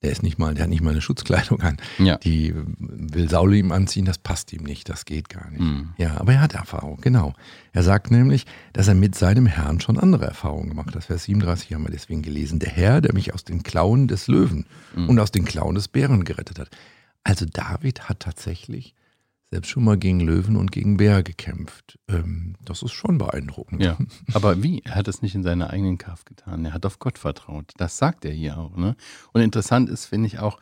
Der 0.04 0.12
ist 0.12 0.22
nicht 0.22 0.38
mal, 0.38 0.52
der 0.52 0.64
hat 0.64 0.70
nicht 0.70 0.82
mal 0.82 0.90
eine 0.90 1.00
Schutzkleidung 1.00 1.62
an. 1.62 1.78
Ja. 1.96 2.18
Die 2.18 2.52
will 2.54 3.30
Saul 3.30 3.54
ihm 3.54 3.72
anziehen, 3.72 4.04
das 4.04 4.18
passt 4.18 4.52
ihm 4.52 4.62
nicht, 4.62 4.90
das 4.90 5.06
geht 5.06 5.30
gar 5.30 5.50
nicht. 5.50 5.62
Mhm. 5.62 5.94
Ja, 5.96 6.18
aber 6.20 6.34
er 6.34 6.42
hat 6.42 6.52
Erfahrung, 6.52 7.00
genau. 7.00 7.32
Er 7.72 7.82
sagt 7.82 8.10
nämlich, 8.10 8.44
dass 8.74 8.86
er 8.86 8.94
mit 8.94 9.14
seinem 9.14 9.46
Herrn 9.46 9.80
schon 9.80 9.98
andere 9.98 10.26
Erfahrungen 10.26 10.68
gemacht 10.68 10.94
hat. 10.94 11.04
Vers 11.04 11.24
37 11.24 11.72
haben 11.72 11.84
wir 11.84 11.90
deswegen 11.90 12.20
gelesen. 12.20 12.58
Der 12.58 12.68
Herr, 12.68 13.00
der 13.00 13.14
mich 13.14 13.32
aus 13.32 13.44
den 13.44 13.62
Klauen 13.62 14.06
des 14.06 14.26
Löwen 14.26 14.66
mhm. 14.94 15.08
und 15.08 15.18
aus 15.18 15.32
den 15.32 15.46
Klauen 15.46 15.74
des 15.74 15.88
Bären 15.88 16.24
gerettet 16.24 16.58
hat. 16.58 16.68
Also 17.22 17.46
David 17.46 18.06
hat 18.06 18.20
tatsächlich 18.20 18.94
selbst 19.54 19.70
schon 19.70 19.84
mal 19.84 19.96
gegen 19.96 20.18
Löwen 20.18 20.56
und 20.56 20.72
gegen 20.72 20.96
Bär 20.96 21.22
gekämpft. 21.22 21.96
Ähm, 22.08 22.56
das 22.64 22.82
ist 22.82 22.90
schon 22.90 23.18
beeindruckend. 23.18 23.80
Ja, 23.80 23.96
aber 24.34 24.64
wie? 24.64 24.82
Er 24.84 24.96
hat 24.96 25.06
es 25.06 25.22
nicht 25.22 25.36
in 25.36 25.44
seiner 25.44 25.70
eigenen 25.70 25.96
Kraft 25.96 26.26
getan. 26.26 26.64
Er 26.64 26.72
hat 26.72 26.84
auf 26.84 26.98
Gott 26.98 27.18
vertraut. 27.18 27.70
Das 27.76 27.96
sagt 27.96 28.24
er 28.24 28.32
hier 28.32 28.58
auch. 28.58 28.76
Ne? 28.76 28.96
Und 29.32 29.42
interessant 29.42 29.88
ist, 29.88 30.06
finde 30.06 30.26
ich 30.26 30.40
auch, 30.40 30.58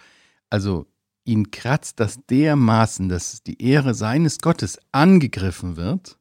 also 0.51 0.87
ihn 1.25 1.51
kratzt 1.51 2.01
das 2.01 2.19
dermaßen, 2.27 3.09
dass 3.09 3.43
die 3.43 3.63
Ehre 3.63 3.95
seines 3.95 4.41
Gottes 4.41 4.79
angegriffen 4.93 5.77
wird, 5.77 6.19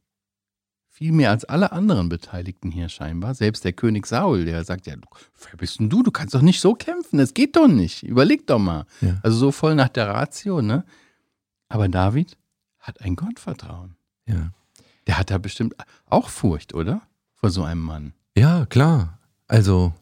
viel 0.87 1.11
mehr 1.11 1.31
als 1.31 1.43
alle 1.43 1.73
anderen 1.73 2.07
Beteiligten 2.07 2.71
hier 2.71 2.87
scheinbar. 2.87 3.35
Selbst 3.35 3.65
der 3.65 3.73
König 3.73 4.07
Saul, 4.07 4.45
der 4.45 4.63
sagt 4.63 4.87
ja, 4.87 4.93
wer 4.95 5.57
bist 5.57 5.81
denn 5.81 5.89
du? 5.89 6.03
Du 6.03 6.11
kannst 6.11 6.33
doch 6.35 6.41
nicht 6.41 6.61
so 6.61 6.73
kämpfen, 6.73 7.17
das 7.17 7.33
geht 7.33 7.57
doch 7.57 7.67
nicht. 7.67 8.03
Überleg 8.03 8.47
doch 8.47 8.59
mal. 8.59 8.85
Ja. 9.01 9.19
Also 9.23 9.35
so 9.35 9.51
voll 9.51 9.75
nach 9.75 9.89
der 9.89 10.07
Ratio, 10.07 10.61
ne? 10.61 10.85
Aber 11.67 11.89
David, 11.89 12.37
hat 12.81 13.01
ein 13.01 13.15
Gottvertrauen. 13.15 13.95
Ja. 14.27 14.51
Der 15.07 15.17
hat 15.17 15.31
da 15.31 15.37
bestimmt 15.37 15.75
auch 16.07 16.29
Furcht, 16.29 16.73
oder? 16.73 17.01
Vor 17.35 17.49
so 17.49 17.63
einem 17.63 17.81
Mann. 17.81 18.13
Ja, 18.35 18.65
klar. 18.65 19.19
Also, 19.47 19.93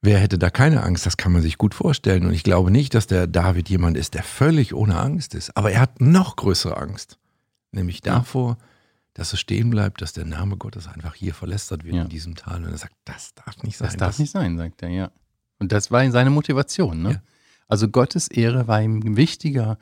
wer 0.00 0.18
hätte 0.18 0.38
da 0.38 0.50
keine 0.50 0.82
Angst? 0.82 1.06
Das 1.06 1.16
kann 1.16 1.32
man 1.32 1.42
sich 1.42 1.58
gut 1.58 1.74
vorstellen. 1.74 2.26
Und 2.26 2.32
ich 2.32 2.42
glaube 2.42 2.70
nicht, 2.70 2.94
dass 2.94 3.06
der 3.06 3.26
David 3.26 3.68
jemand 3.68 3.96
ist, 3.96 4.14
der 4.14 4.22
völlig 4.22 4.74
ohne 4.74 4.98
Angst 4.98 5.34
ist. 5.34 5.56
Aber 5.56 5.70
er 5.70 5.80
hat 5.80 6.00
noch 6.00 6.36
größere 6.36 6.76
Angst. 6.76 7.18
Nämlich 7.72 8.00
davor, 8.00 8.58
dass 9.14 9.32
es 9.32 9.40
stehen 9.40 9.70
bleibt, 9.70 10.02
dass 10.02 10.12
der 10.12 10.24
Name 10.24 10.56
Gottes 10.56 10.88
einfach 10.88 11.14
hier 11.14 11.34
verlästert 11.34 11.84
wird 11.84 11.94
ja. 11.94 12.02
in 12.02 12.08
diesem 12.08 12.34
Tal. 12.34 12.64
Und 12.64 12.70
er 12.70 12.78
sagt, 12.78 12.94
das 13.04 13.34
darf 13.34 13.62
nicht 13.62 13.76
sein. 13.76 13.88
Das 13.88 13.96
darf 13.96 14.08
das 14.10 14.18
nicht 14.18 14.30
sein, 14.30 14.56
sagt 14.56 14.82
er, 14.82 14.88
ja. 14.88 15.10
Und 15.58 15.72
das 15.72 15.90
war 15.90 16.08
seine 16.10 16.30
Motivation. 16.30 17.02
Ne? 17.02 17.10
Ja. 17.12 17.22
Also 17.68 17.88
Gottes 17.88 18.28
Ehre 18.28 18.66
war 18.66 18.82
ihm 18.82 19.16
wichtiger 19.16 19.78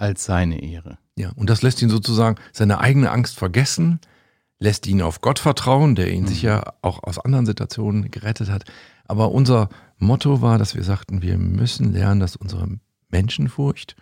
als 0.00 0.24
seine 0.24 0.62
Ehre. 0.62 0.98
Ja, 1.16 1.30
und 1.36 1.50
das 1.50 1.62
lässt 1.62 1.82
ihn 1.82 1.90
sozusagen 1.90 2.36
seine 2.52 2.78
eigene 2.78 3.10
Angst 3.10 3.36
vergessen, 3.36 4.00
lässt 4.58 4.86
ihn 4.86 5.02
auf 5.02 5.20
Gott 5.20 5.38
vertrauen, 5.38 5.94
der 5.94 6.10
ihn 6.10 6.22
mhm. 6.22 6.28
sicher 6.28 6.74
auch 6.82 7.02
aus 7.02 7.18
anderen 7.18 7.46
Situationen 7.46 8.10
gerettet 8.10 8.50
hat. 8.50 8.64
Aber 9.04 9.32
unser 9.32 9.68
Motto 9.98 10.40
war, 10.40 10.58
dass 10.58 10.74
wir 10.74 10.84
sagten, 10.84 11.22
wir 11.22 11.36
müssen 11.36 11.92
lernen, 11.92 12.20
dass 12.20 12.36
unsere 12.36 12.66
Menschenfurcht 13.08 13.96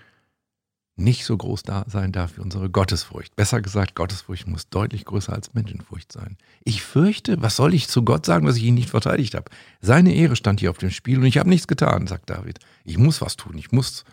nicht 0.99 1.25
so 1.25 1.37
groß 1.37 1.63
da 1.63 1.85
sein 1.89 2.11
darf 2.13 2.37
wie 2.37 2.41
unsere 2.41 2.71
Gottesfurcht. 2.71 3.37
Besser 3.37 3.63
gesagt, 3.63 3.95
Gottesfurcht 3.95 4.49
muss 4.49 4.69
deutlich 4.69 5.05
größer 5.05 5.33
als 5.33 5.55
Menschenfurcht 5.55 6.11
sein. 6.11 6.37
Ich 6.65 6.83
fürchte, 6.83 7.41
was 7.41 7.57
soll 7.57 7.73
ich 7.73 7.89
zu 7.89 8.05
Gott 8.05 8.27
sagen, 8.27 8.47
dass 8.47 8.57
ich 8.57 8.65
ihn 8.65 8.75
nicht 8.75 8.91
verteidigt 8.91 9.35
habe? 9.35 9.51
Seine 9.81 10.13
Ehre 10.13 10.35
stand 10.35 10.59
hier 10.61 10.71
auf 10.71 10.79
dem 10.79 10.91
Spiel 10.91 11.19
und 11.19 11.25
ich 11.25 11.39
habe 11.39 11.49
nichts 11.49 11.69
getan, 11.69 12.09
sagt 12.09 12.31
David. 12.31 12.59
Ich 12.85 12.99
muss 12.99 13.21
was 13.21 13.37
tun, 13.37 13.57
ich 13.57 13.71
muss 13.71 14.05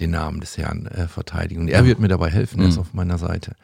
den 0.00 0.10
Namen 0.10 0.40
des 0.40 0.56
Herrn 0.58 0.86
äh, 0.86 1.06
verteidigen. 1.08 1.62
Und 1.62 1.68
er 1.68 1.84
wird 1.84 1.98
mir 1.98 2.08
dabei 2.08 2.30
helfen, 2.30 2.60
er 2.60 2.68
ist 2.68 2.76
mhm. 2.76 2.80
auf 2.80 2.94
meiner 2.94 3.18
Seite. 3.18 3.54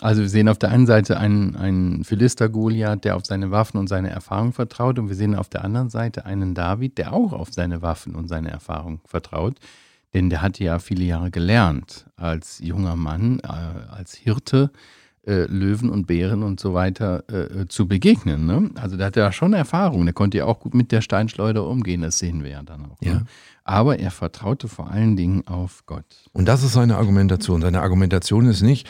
Also 0.00 0.22
wir 0.22 0.28
sehen 0.28 0.48
auf 0.48 0.58
der 0.58 0.70
einen 0.70 0.86
Seite 0.86 1.18
einen, 1.18 1.56
einen 1.56 2.04
Philister 2.04 2.48
Goliath, 2.48 3.04
der 3.04 3.16
auf 3.16 3.24
seine 3.24 3.50
Waffen 3.50 3.78
und 3.78 3.88
seine 3.88 4.10
Erfahrung 4.10 4.52
vertraut. 4.52 4.98
Und 4.98 5.08
wir 5.08 5.16
sehen 5.16 5.36
auf 5.36 5.48
der 5.48 5.64
anderen 5.64 5.88
Seite 5.88 6.26
einen 6.26 6.54
David, 6.54 6.98
der 6.98 7.12
auch 7.12 7.32
auf 7.32 7.52
seine 7.52 7.80
Waffen 7.80 8.14
und 8.14 8.28
seine 8.28 8.50
Erfahrung 8.50 9.00
vertraut. 9.06 9.56
Denn 10.12 10.30
der 10.30 10.42
hat 10.42 10.58
ja 10.58 10.78
viele 10.78 11.04
Jahre 11.04 11.30
gelernt 11.30 12.06
als 12.16 12.58
junger 12.58 12.96
Mann, 12.96 13.40
äh, 13.40 13.46
als 13.46 14.14
Hirte, 14.14 14.70
äh, 15.26 15.46
Löwen 15.46 15.90
und 15.90 16.06
Bären 16.06 16.42
und 16.42 16.60
so 16.60 16.74
weiter 16.74 17.24
äh, 17.30 17.62
äh 17.62 17.68
zu 17.68 17.88
begegnen. 17.88 18.46
Ne? 18.46 18.70
Also 18.74 18.96
da 18.96 19.06
hat 19.06 19.16
er 19.16 19.32
schon 19.32 19.52
Erfahrung. 19.52 20.04
Der 20.04 20.14
konnte 20.14 20.38
ja 20.38 20.44
auch 20.44 20.60
gut 20.60 20.74
mit 20.74 20.92
der 20.92 21.00
Steinschleuder 21.00 21.66
umgehen, 21.66 22.02
das 22.02 22.18
sehen 22.18 22.42
wir 22.44 22.50
ja 22.50 22.62
dann 22.62 22.86
auch. 22.86 23.00
Ne? 23.00 23.08
Ja. 23.08 23.14
Ne? 23.14 23.26
aber 23.64 23.98
er 23.98 24.10
vertraute 24.10 24.68
vor 24.68 24.90
allen 24.90 25.16
Dingen 25.16 25.46
auf 25.46 25.84
Gott. 25.86 26.04
Und 26.32 26.46
das 26.46 26.62
ist 26.62 26.74
seine 26.74 26.98
Argumentation. 26.98 27.62
Seine 27.62 27.80
Argumentation 27.80 28.46
ist 28.46 28.62
nicht, 28.62 28.86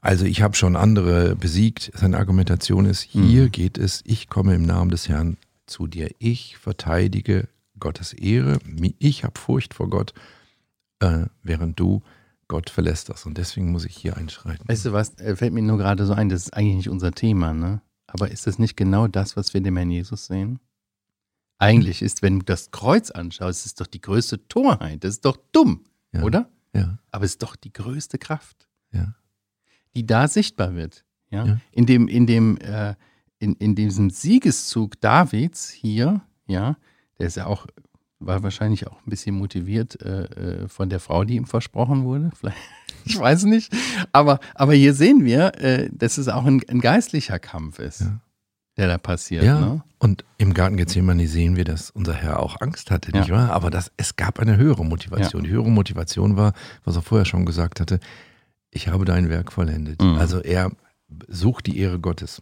also 0.00 0.24
ich 0.24 0.40
habe 0.40 0.56
schon 0.56 0.74
andere 0.74 1.36
besiegt. 1.36 1.92
Seine 1.94 2.16
Argumentation 2.16 2.86
ist, 2.86 3.02
hier 3.02 3.44
mhm. 3.44 3.52
geht 3.52 3.78
es, 3.78 4.02
ich 4.04 4.28
komme 4.28 4.54
im 4.54 4.62
Namen 4.62 4.90
des 4.90 5.08
Herrn 5.08 5.36
zu 5.66 5.86
dir. 5.86 6.10
Ich 6.18 6.56
verteidige 6.56 7.48
Gottes 7.78 8.14
Ehre. 8.14 8.58
Ich 8.98 9.22
habe 9.22 9.38
Furcht 9.38 9.74
vor 9.74 9.90
Gott, 9.90 10.14
äh, 11.00 11.26
während 11.42 11.78
du 11.78 12.02
Gott 12.48 12.70
verlässt 12.70 13.08
das. 13.08 13.26
Und 13.26 13.38
deswegen 13.38 13.72
muss 13.72 13.84
ich 13.84 13.96
hier 13.96 14.16
einschreiten. 14.16 14.68
Weißt 14.68 14.86
du 14.86 14.92
was, 14.92 15.18
äh, 15.18 15.34
fällt 15.36 15.52
mir 15.52 15.62
nur 15.62 15.78
gerade 15.78 16.06
so 16.06 16.12
ein, 16.12 16.28
das 16.28 16.42
ist 16.42 16.54
eigentlich 16.54 16.76
nicht 16.76 16.88
unser 16.88 17.12
Thema, 17.12 17.52
ne? 17.52 17.82
Aber 18.06 18.30
ist 18.30 18.46
das 18.46 18.58
nicht 18.58 18.76
genau 18.76 19.08
das, 19.08 19.36
was 19.36 19.52
wir 19.52 19.60
dem 19.60 19.76
Herrn 19.76 19.90
Jesus 19.90 20.26
sehen? 20.26 20.60
Eigentlich 21.58 22.02
ist, 22.02 22.22
wenn 22.22 22.40
du 22.40 22.44
das 22.44 22.70
Kreuz 22.70 23.10
anschaust, 23.10 23.66
ist 23.66 23.80
doch 23.80 23.86
die 23.86 24.00
größte 24.00 24.46
Torheit. 24.46 25.02
Das 25.02 25.14
ist 25.14 25.24
doch 25.24 25.38
dumm, 25.52 25.84
ja, 26.12 26.22
oder? 26.22 26.50
Ja. 26.74 26.98
Aber 27.10 27.24
es 27.24 27.32
ist 27.32 27.42
doch 27.42 27.56
die 27.56 27.72
größte 27.72 28.18
Kraft, 28.18 28.68
ja. 28.92 29.14
die 29.94 30.06
da 30.06 30.28
sichtbar 30.28 30.74
wird. 30.74 31.04
Ja? 31.30 31.46
ja. 31.46 31.60
In, 31.72 31.86
dem, 31.86 32.08
in, 32.08 32.26
dem, 32.26 32.58
äh, 32.58 32.94
in, 33.38 33.54
in 33.54 33.74
diesem 33.74 34.10
Siegeszug 34.10 35.00
Davids 35.00 35.70
hier, 35.70 36.20
ja, 36.46 36.76
der 37.18 37.26
ist 37.26 37.36
ja 37.36 37.46
auch, 37.46 37.66
war 38.18 38.42
wahrscheinlich 38.42 38.86
auch 38.86 38.96
ein 39.04 39.10
bisschen 39.10 39.36
motiviert 39.36 40.00
äh, 40.02 40.24
äh 40.24 40.68
von 40.68 40.88
der 40.88 41.00
Frau, 41.00 41.24
die 41.24 41.36
ihm 41.36 41.46
versprochen 41.46 42.04
wurde. 42.04 42.30
Vielleicht, 42.38 42.58
ich 43.04 43.18
weiß 43.18 43.44
nicht. 43.44 43.72
Aber, 44.12 44.40
aber 44.54 44.74
hier 44.74 44.94
sehen 44.94 45.24
wir, 45.24 45.60
äh, 45.60 45.88
dass 45.92 46.18
es 46.18 46.28
auch 46.28 46.44
ein, 46.44 46.62
ein 46.68 46.80
geistlicher 46.80 47.38
Kampf 47.38 47.78
ist. 47.78 48.00
Ja 48.00 48.20
der 48.76 48.88
da 48.88 48.98
passiert. 48.98 49.44
Ja, 49.44 49.60
ne? 49.60 49.82
und 49.98 50.24
im 50.38 50.52
Garten 50.52 50.76
Gethsemane 50.76 51.26
sehen 51.28 51.56
wir, 51.56 51.64
dass 51.64 51.90
unser 51.90 52.14
Herr 52.14 52.40
auch 52.40 52.60
Angst 52.60 52.90
hatte, 52.90 53.10
nicht 53.10 53.30
wahr? 53.30 53.50
Aber 53.50 53.70
das, 53.70 53.90
es 53.96 54.16
gab 54.16 54.38
eine 54.38 54.56
höhere 54.56 54.84
Motivation. 54.84 55.42
Ja. 55.42 55.48
Die 55.48 55.54
höhere 55.54 55.70
Motivation 55.70 56.36
war, 56.36 56.52
was 56.84 56.96
er 56.96 57.02
vorher 57.02 57.24
schon 57.24 57.46
gesagt 57.46 57.80
hatte, 57.80 58.00
ich 58.70 58.88
habe 58.88 59.06
dein 59.06 59.30
Werk 59.30 59.52
vollendet. 59.52 60.02
Mhm. 60.02 60.18
Also 60.18 60.40
er 60.40 60.70
sucht 61.28 61.66
die 61.66 61.78
Ehre 61.78 61.98
Gottes. 61.98 62.40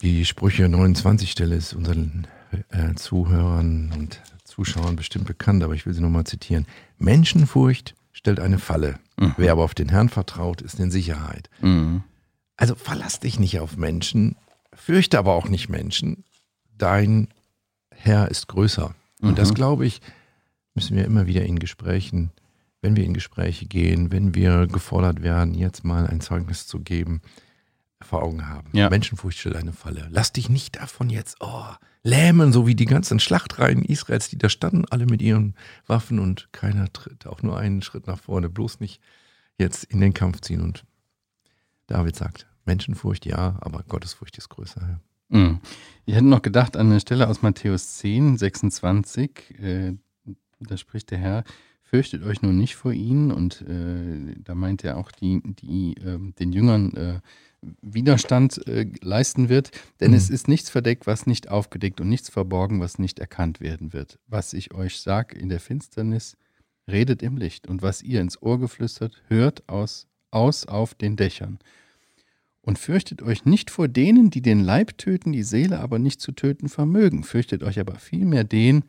Die 0.00 0.24
Sprüche 0.24 0.68
29 0.68 1.30
Stelle 1.30 1.56
ist 1.56 1.74
unseren 1.74 2.26
äh, 2.70 2.94
Zuhörern 2.94 3.92
und 3.96 4.20
Zuschauern 4.44 4.96
bestimmt 4.96 5.26
bekannt, 5.26 5.62
aber 5.62 5.74
ich 5.74 5.86
will 5.86 5.94
sie 5.94 6.00
nochmal 6.00 6.24
zitieren. 6.24 6.66
Menschenfurcht 6.98 7.94
stellt 8.12 8.40
eine 8.40 8.58
Falle. 8.58 8.98
Mhm. 9.18 9.34
Wer 9.36 9.52
aber 9.52 9.64
auf 9.64 9.74
den 9.74 9.88
Herrn 9.88 10.08
vertraut, 10.08 10.62
ist 10.62 10.80
in 10.80 10.90
Sicherheit. 10.90 11.50
Mhm. 11.60 12.02
Also 12.56 12.74
verlass 12.74 13.20
dich 13.20 13.38
nicht 13.38 13.60
auf 13.60 13.76
Menschen, 13.76 14.36
fürchte 14.72 15.18
aber 15.18 15.34
auch 15.34 15.48
nicht 15.48 15.68
Menschen. 15.68 16.24
Dein 16.78 17.28
Herr 17.90 18.30
ist 18.30 18.48
größer. 18.48 18.94
Und 19.20 19.32
mhm. 19.32 19.34
das, 19.34 19.54
glaube 19.54 19.86
ich, 19.86 20.00
müssen 20.74 20.96
wir 20.96 21.04
immer 21.04 21.26
wieder 21.26 21.44
in 21.44 21.58
Gesprächen, 21.58 22.30
wenn 22.82 22.96
wir 22.96 23.04
in 23.04 23.14
Gespräche 23.14 23.66
gehen, 23.66 24.12
wenn 24.12 24.34
wir 24.34 24.66
gefordert 24.66 25.22
werden, 25.22 25.54
jetzt 25.54 25.84
mal 25.84 26.06
ein 26.06 26.20
Zeugnis 26.20 26.66
zu 26.66 26.80
geben, 26.80 27.20
vor 28.02 28.22
Augen 28.22 28.48
haben. 28.48 28.68
Ja. 28.72 28.90
Menschenfurcht 28.90 29.38
stellt 29.38 29.56
eine 29.56 29.72
Falle. 29.72 30.08
Lass 30.10 30.32
dich 30.32 30.48
nicht 30.48 30.76
davon 30.76 31.08
jetzt 31.10 31.36
oh, 31.40 31.72
lähmen, 32.02 32.52
so 32.52 32.66
wie 32.66 32.74
die 32.74 32.84
ganzen 32.84 33.20
Schlachtreihen 33.20 33.84
Israels, 33.84 34.28
die 34.28 34.38
da 34.38 34.48
standen, 34.48 34.84
alle 34.86 35.06
mit 35.06 35.22
ihren 35.22 35.54
Waffen 35.86 36.18
und 36.18 36.48
keiner 36.52 36.92
tritt 36.92 37.26
auch 37.26 37.42
nur 37.42 37.58
einen 37.58 37.82
Schritt 37.82 38.06
nach 38.06 38.18
vorne, 38.18 38.48
bloß 38.48 38.80
nicht 38.80 39.00
jetzt 39.58 39.84
in 39.84 40.00
den 40.00 40.14
Kampf 40.14 40.40
ziehen. 40.42 40.60
Und 40.60 40.84
David 41.86 42.16
sagt, 42.16 42.46
Menschenfurcht 42.64 43.24
ja, 43.24 43.56
aber 43.60 43.82
Gottesfurcht 43.82 44.36
ist 44.38 44.50
größer. 44.50 44.80
Ja. 44.80 45.38
Mhm. 45.38 45.60
Ich 46.04 46.14
hätte 46.14 46.26
noch 46.26 46.42
gedacht 46.42 46.76
an 46.76 46.90
eine 46.90 47.00
Stelle 47.00 47.28
aus 47.28 47.42
Matthäus 47.42 47.96
10, 47.96 48.36
26, 48.36 49.58
äh, 49.60 49.94
da 50.60 50.76
spricht 50.76 51.10
der 51.10 51.18
Herr, 51.18 51.44
fürchtet 51.86 52.24
euch 52.24 52.42
nun 52.42 52.58
nicht 52.58 52.74
vor 52.74 52.92
ihnen 52.92 53.30
und 53.30 53.62
äh, 53.62 54.34
da 54.44 54.54
meint 54.54 54.84
er 54.84 54.98
auch 54.98 55.12
die, 55.12 55.40
die 55.44 55.94
äh, 55.98 56.18
den 56.38 56.52
Jüngern 56.52 56.92
äh, 56.94 57.20
Widerstand 57.80 58.66
äh, 58.66 58.86
leisten 59.00 59.48
wird, 59.48 59.70
denn 60.00 60.10
mhm. 60.10 60.16
es 60.16 60.28
ist 60.28 60.48
nichts 60.48 60.68
verdeckt, 60.68 61.06
was 61.06 61.26
nicht 61.26 61.48
aufgedeckt 61.48 62.00
und 62.00 62.08
nichts 62.08 62.28
verborgen, 62.28 62.80
was 62.80 62.98
nicht 62.98 63.18
erkannt 63.18 63.60
werden 63.60 63.92
wird. 63.92 64.18
Was 64.26 64.52
ich 64.52 64.74
euch 64.74 65.00
sage 65.00 65.38
in 65.38 65.48
der 65.48 65.60
Finsternis, 65.60 66.36
redet 66.90 67.22
im 67.22 67.36
Licht 67.36 67.66
und 67.66 67.82
was 67.82 68.02
ihr 68.02 68.20
ins 68.20 68.40
Ohr 68.42 68.58
geflüstert, 68.58 69.22
hört 69.28 69.68
aus, 69.68 70.08
aus 70.30 70.66
auf 70.66 70.94
den 70.94 71.16
Dächern. 71.16 71.58
Und 72.62 72.80
fürchtet 72.80 73.22
euch 73.22 73.44
nicht 73.44 73.70
vor 73.70 73.86
denen, 73.86 74.30
die 74.30 74.42
den 74.42 74.58
Leib 74.60 74.98
töten, 74.98 75.32
die 75.32 75.44
Seele 75.44 75.78
aber 75.78 76.00
nicht 76.00 76.20
zu 76.20 76.32
töten 76.32 76.68
vermögen. 76.68 77.22
Fürchtet 77.22 77.62
euch 77.62 77.78
aber 77.78 77.94
vielmehr 77.94 78.42
den, 78.42 78.80
der 78.80 78.86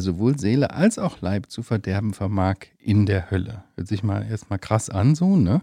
sowohl 0.00 0.38
Seele 0.38 0.72
als 0.72 0.98
auch 0.98 1.20
Leib 1.20 1.50
zu 1.50 1.62
verderben 1.62 2.14
vermag 2.14 2.56
in 2.78 3.06
der 3.06 3.30
Hölle. 3.30 3.64
Hört 3.74 3.88
sich 3.88 4.02
mal 4.04 4.24
erstmal 4.24 4.60
krass 4.60 4.88
an, 4.88 5.16
so, 5.16 5.36
ne? 5.36 5.62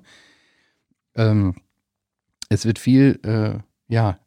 Ähm, 1.16 1.56
es 2.50 2.66
wird 2.66 2.78
viel, 2.78 3.20
äh, 3.24 3.60
ja, 3.88 4.20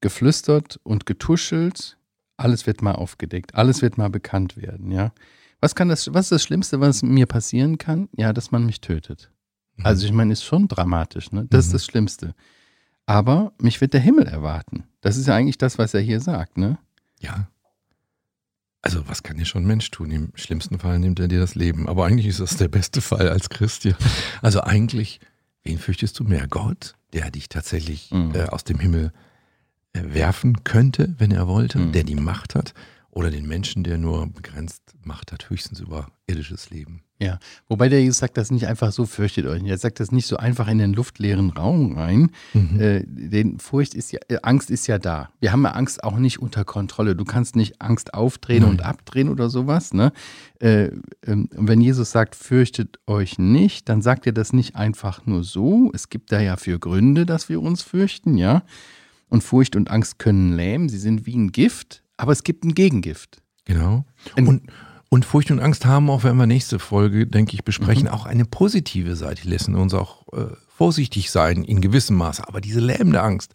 geflüstert 0.00 0.80
und 0.82 1.06
getuschelt. 1.06 1.96
Alles 2.36 2.66
wird 2.66 2.82
mal 2.82 2.96
aufgedeckt. 2.96 3.54
Alles 3.54 3.82
wird 3.82 3.98
mal 3.98 4.10
bekannt 4.10 4.56
werden, 4.56 4.90
ja. 4.90 5.12
Was 5.60 5.74
kann 5.74 5.88
das, 5.88 6.12
was 6.12 6.26
ist 6.26 6.32
das 6.32 6.42
Schlimmste, 6.42 6.80
was 6.80 7.02
mir 7.02 7.26
passieren 7.26 7.78
kann? 7.78 8.08
Ja, 8.16 8.32
dass 8.32 8.50
man 8.50 8.66
mich 8.66 8.80
tötet. 8.80 9.30
Mhm. 9.76 9.86
Also 9.86 10.06
ich 10.06 10.12
meine, 10.12 10.32
ist 10.32 10.44
schon 10.44 10.68
dramatisch, 10.68 11.32
ne? 11.32 11.46
Das 11.48 11.66
mhm. 11.66 11.68
ist 11.68 11.74
das 11.74 11.86
Schlimmste. 11.86 12.34
Aber 13.06 13.52
mich 13.60 13.80
wird 13.80 13.94
der 13.94 14.00
Himmel 14.00 14.26
erwarten. 14.26 14.84
Das 15.00 15.16
ist 15.16 15.28
ja 15.28 15.34
eigentlich 15.34 15.58
das, 15.58 15.78
was 15.78 15.94
er 15.94 16.00
hier 16.00 16.20
sagt, 16.20 16.58
ne? 16.58 16.78
Ja. 17.20 17.48
Also, 18.82 19.08
was 19.08 19.22
kann 19.22 19.36
dir 19.36 19.46
schon 19.46 19.64
ein 19.64 19.66
Mensch 19.66 19.90
tun? 19.90 20.10
Im 20.10 20.32
schlimmsten 20.34 20.78
Fall 20.78 20.98
nimmt 20.98 21.18
er 21.18 21.28
dir 21.28 21.40
das 21.40 21.54
Leben. 21.54 21.88
Aber 21.88 22.06
eigentlich 22.06 22.26
ist 22.26 22.40
das 22.40 22.56
der 22.56 22.68
beste 22.68 23.00
Fall 23.00 23.28
als 23.28 23.48
Christ. 23.48 23.84
Ja. 23.84 23.96
Also 24.42 24.60
eigentlich, 24.60 25.20
wen 25.64 25.78
fürchtest 25.78 26.18
du 26.20 26.24
mehr? 26.24 26.46
Gott 26.46 26.94
der 27.16 27.30
dich 27.30 27.48
tatsächlich 27.48 28.10
mhm. 28.10 28.34
äh, 28.34 28.44
aus 28.44 28.64
dem 28.64 28.78
Himmel 28.78 29.12
äh, 29.92 30.02
werfen 30.04 30.64
könnte, 30.64 31.14
wenn 31.18 31.30
er 31.30 31.48
wollte, 31.48 31.78
mhm. 31.78 31.92
der 31.92 32.04
die 32.04 32.14
Macht 32.14 32.54
hat, 32.54 32.74
oder 33.10 33.30
den 33.30 33.46
Menschen, 33.46 33.82
der 33.82 33.96
nur 33.96 34.26
begrenzt 34.26 34.82
Macht 35.02 35.32
hat, 35.32 35.48
höchstens 35.48 35.80
über 35.80 36.08
irdisches 36.26 36.68
Leben. 36.68 37.02
Ja, 37.18 37.38
wobei 37.68 37.88
der 37.88 38.02
Jesus 38.02 38.18
sagt 38.18 38.36
das 38.36 38.50
nicht 38.50 38.66
einfach 38.66 38.92
so, 38.92 39.06
fürchtet 39.06 39.46
euch. 39.46 39.62
Er 39.64 39.78
sagt 39.78 40.00
das 40.00 40.12
nicht 40.12 40.26
so 40.26 40.36
einfach 40.36 40.68
in 40.68 40.76
den 40.76 40.92
luftleeren 40.92 41.50
Raum 41.50 41.96
rein. 41.96 42.30
Mhm. 42.52 42.78
Äh, 42.78 43.04
denn 43.06 43.58
Furcht 43.58 43.94
ist 43.94 44.12
ja, 44.12 44.20
äh, 44.28 44.36
Angst 44.42 44.70
ist 44.70 44.86
ja 44.86 44.98
da. 44.98 45.30
Wir 45.40 45.50
haben 45.50 45.62
ja 45.62 45.70
Angst 45.70 46.04
auch 46.04 46.18
nicht 46.18 46.40
unter 46.40 46.66
Kontrolle. 46.66 47.16
Du 47.16 47.24
kannst 47.24 47.56
nicht 47.56 47.80
Angst 47.80 48.12
aufdrehen 48.12 48.62
Nein. 48.62 48.72
und 48.72 48.82
abdrehen 48.82 49.30
oder 49.30 49.48
sowas. 49.48 49.94
Ne? 49.94 50.12
Äh, 50.60 50.90
ähm, 51.26 51.48
wenn 51.52 51.80
Jesus 51.80 52.10
sagt, 52.10 52.34
fürchtet 52.34 52.98
euch 53.06 53.38
nicht, 53.38 53.88
dann 53.88 54.02
sagt 54.02 54.26
er 54.26 54.32
das 54.32 54.52
nicht 54.52 54.76
einfach 54.76 55.24
nur 55.24 55.42
so. 55.42 55.90
Es 55.94 56.10
gibt 56.10 56.32
da 56.32 56.40
ja 56.40 56.56
für 56.56 56.78
Gründe, 56.78 57.24
dass 57.24 57.48
wir 57.48 57.62
uns 57.62 57.82
fürchten, 57.82 58.36
ja. 58.36 58.62
Und 59.28 59.42
Furcht 59.42 59.74
und 59.74 59.90
Angst 59.90 60.18
können 60.18 60.52
lähmen. 60.52 60.88
Sie 60.90 60.98
sind 60.98 61.24
wie 61.26 61.36
ein 61.36 61.50
Gift, 61.50 62.02
aber 62.18 62.32
es 62.32 62.44
gibt 62.44 62.64
ein 62.64 62.74
Gegengift. 62.74 63.42
Genau. 63.64 64.04
Und, 64.36 64.62
und 65.08 65.24
Furcht 65.24 65.50
und 65.50 65.60
Angst 65.60 65.86
haben, 65.86 66.10
auch 66.10 66.24
wenn 66.24 66.36
wir 66.36 66.46
nächste 66.46 66.78
Folge, 66.78 67.26
denke 67.26 67.54
ich, 67.54 67.64
besprechen, 67.64 68.04
mhm. 68.04 68.10
auch 68.10 68.26
eine 68.26 68.44
positive 68.44 69.16
Seite. 69.16 69.42
Die 69.42 69.50
lassen 69.50 69.74
uns 69.74 69.94
auch 69.94 70.26
äh, 70.32 70.54
vorsichtig 70.68 71.30
sein 71.30 71.64
in 71.64 71.80
gewissem 71.80 72.16
Maße. 72.16 72.46
Aber 72.46 72.60
diese 72.60 72.80
lähmende 72.80 73.22
Angst, 73.22 73.52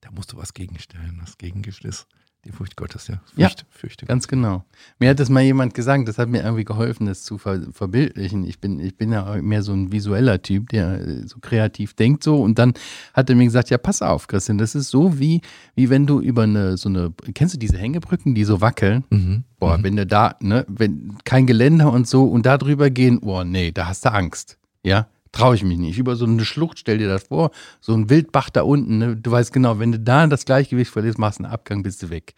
da 0.00 0.10
musst 0.10 0.32
du 0.32 0.36
was 0.36 0.54
gegenstellen. 0.54 1.20
Das 1.24 1.38
Gegengift 1.38 1.84
ist 1.84 2.06
die 2.44 2.52
Furcht 2.52 2.76
Gottes, 2.76 3.08
ja. 3.08 3.20
Furcht, 3.34 3.60
ja, 3.60 3.66
fürchte 3.70 4.06
ganz 4.06 4.26
genau. 4.26 4.64
Mir 4.98 5.10
hat 5.10 5.20
das 5.20 5.28
mal 5.28 5.42
jemand 5.42 5.74
gesagt, 5.74 6.08
das 6.08 6.16
hat 6.16 6.30
mir 6.30 6.42
irgendwie 6.42 6.64
geholfen, 6.64 7.06
das 7.06 7.22
zu 7.22 7.36
ver 7.36 7.60
verbildlichen. 7.72 8.44
Ich 8.44 8.60
bin, 8.60 8.80
ich 8.80 8.96
bin 8.96 9.12
ja 9.12 9.36
mehr 9.42 9.62
so 9.62 9.72
ein 9.72 9.92
visueller 9.92 10.40
Typ, 10.40 10.70
der 10.70 11.00
äh, 11.00 11.26
so 11.26 11.38
kreativ 11.40 11.94
denkt 11.94 12.24
so. 12.24 12.40
Und 12.40 12.58
dann 12.58 12.72
hat 13.12 13.28
er 13.28 13.36
mir 13.36 13.44
gesagt, 13.44 13.68
ja, 13.68 13.76
pass 13.76 14.00
auf, 14.00 14.26
Christian, 14.26 14.56
das 14.56 14.74
ist 14.74 14.88
so 14.88 15.18
wie, 15.18 15.42
wie 15.74 15.90
wenn 15.90 16.06
du 16.06 16.20
über 16.20 16.44
eine, 16.44 16.78
so 16.78 16.88
eine, 16.88 17.12
kennst 17.34 17.54
du 17.54 17.58
diese 17.58 17.76
Hängebrücken, 17.76 18.34
die 18.34 18.44
so 18.44 18.62
wackeln? 18.62 19.04
Mhm. 19.10 19.44
Boah, 19.58 19.76
mhm. 19.76 19.82
wenn 19.82 19.96
du 19.96 20.06
da, 20.06 20.36
ne, 20.40 20.64
wenn 20.66 21.18
kein 21.24 21.46
Geländer 21.46 21.92
und 21.92 22.08
so 22.08 22.24
und 22.24 22.46
da 22.46 22.56
drüber 22.56 22.88
gehen, 22.88 23.18
oh 23.18 23.44
nee, 23.44 23.70
da 23.70 23.86
hast 23.86 24.06
du 24.06 24.12
Angst. 24.12 24.56
Ja, 24.82 25.08
Traue 25.32 25.54
ich 25.54 25.62
mich 25.62 25.78
nicht. 25.78 25.98
Über 25.98 26.16
so 26.16 26.24
eine 26.24 26.44
Schlucht, 26.44 26.78
stell 26.78 26.98
dir 26.98 27.08
das 27.08 27.24
vor, 27.24 27.50
so 27.80 27.94
ein 27.94 28.10
Wildbach 28.10 28.50
da 28.50 28.62
unten, 28.62 28.98
ne? 28.98 29.16
du 29.16 29.30
weißt 29.30 29.52
genau, 29.52 29.78
wenn 29.78 29.92
du 29.92 30.00
da 30.00 30.26
das 30.26 30.44
Gleichgewicht 30.44 30.90
verlierst, 30.90 31.18
machst 31.18 31.38
du 31.38 31.44
einen 31.44 31.52
Abgang, 31.52 31.82
bist 31.82 32.02
du 32.02 32.10
weg. 32.10 32.34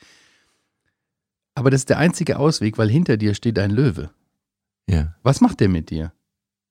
Aber 1.54 1.70
das 1.70 1.82
ist 1.82 1.90
der 1.90 1.98
einzige 1.98 2.38
Ausweg, 2.38 2.78
weil 2.78 2.90
hinter 2.90 3.16
dir 3.16 3.34
steht 3.34 3.58
ein 3.58 3.70
Löwe. 3.70 4.10
Ja. 4.88 5.14
Was 5.22 5.40
macht 5.40 5.60
der 5.60 5.68
mit 5.68 5.90
dir? 5.90 6.12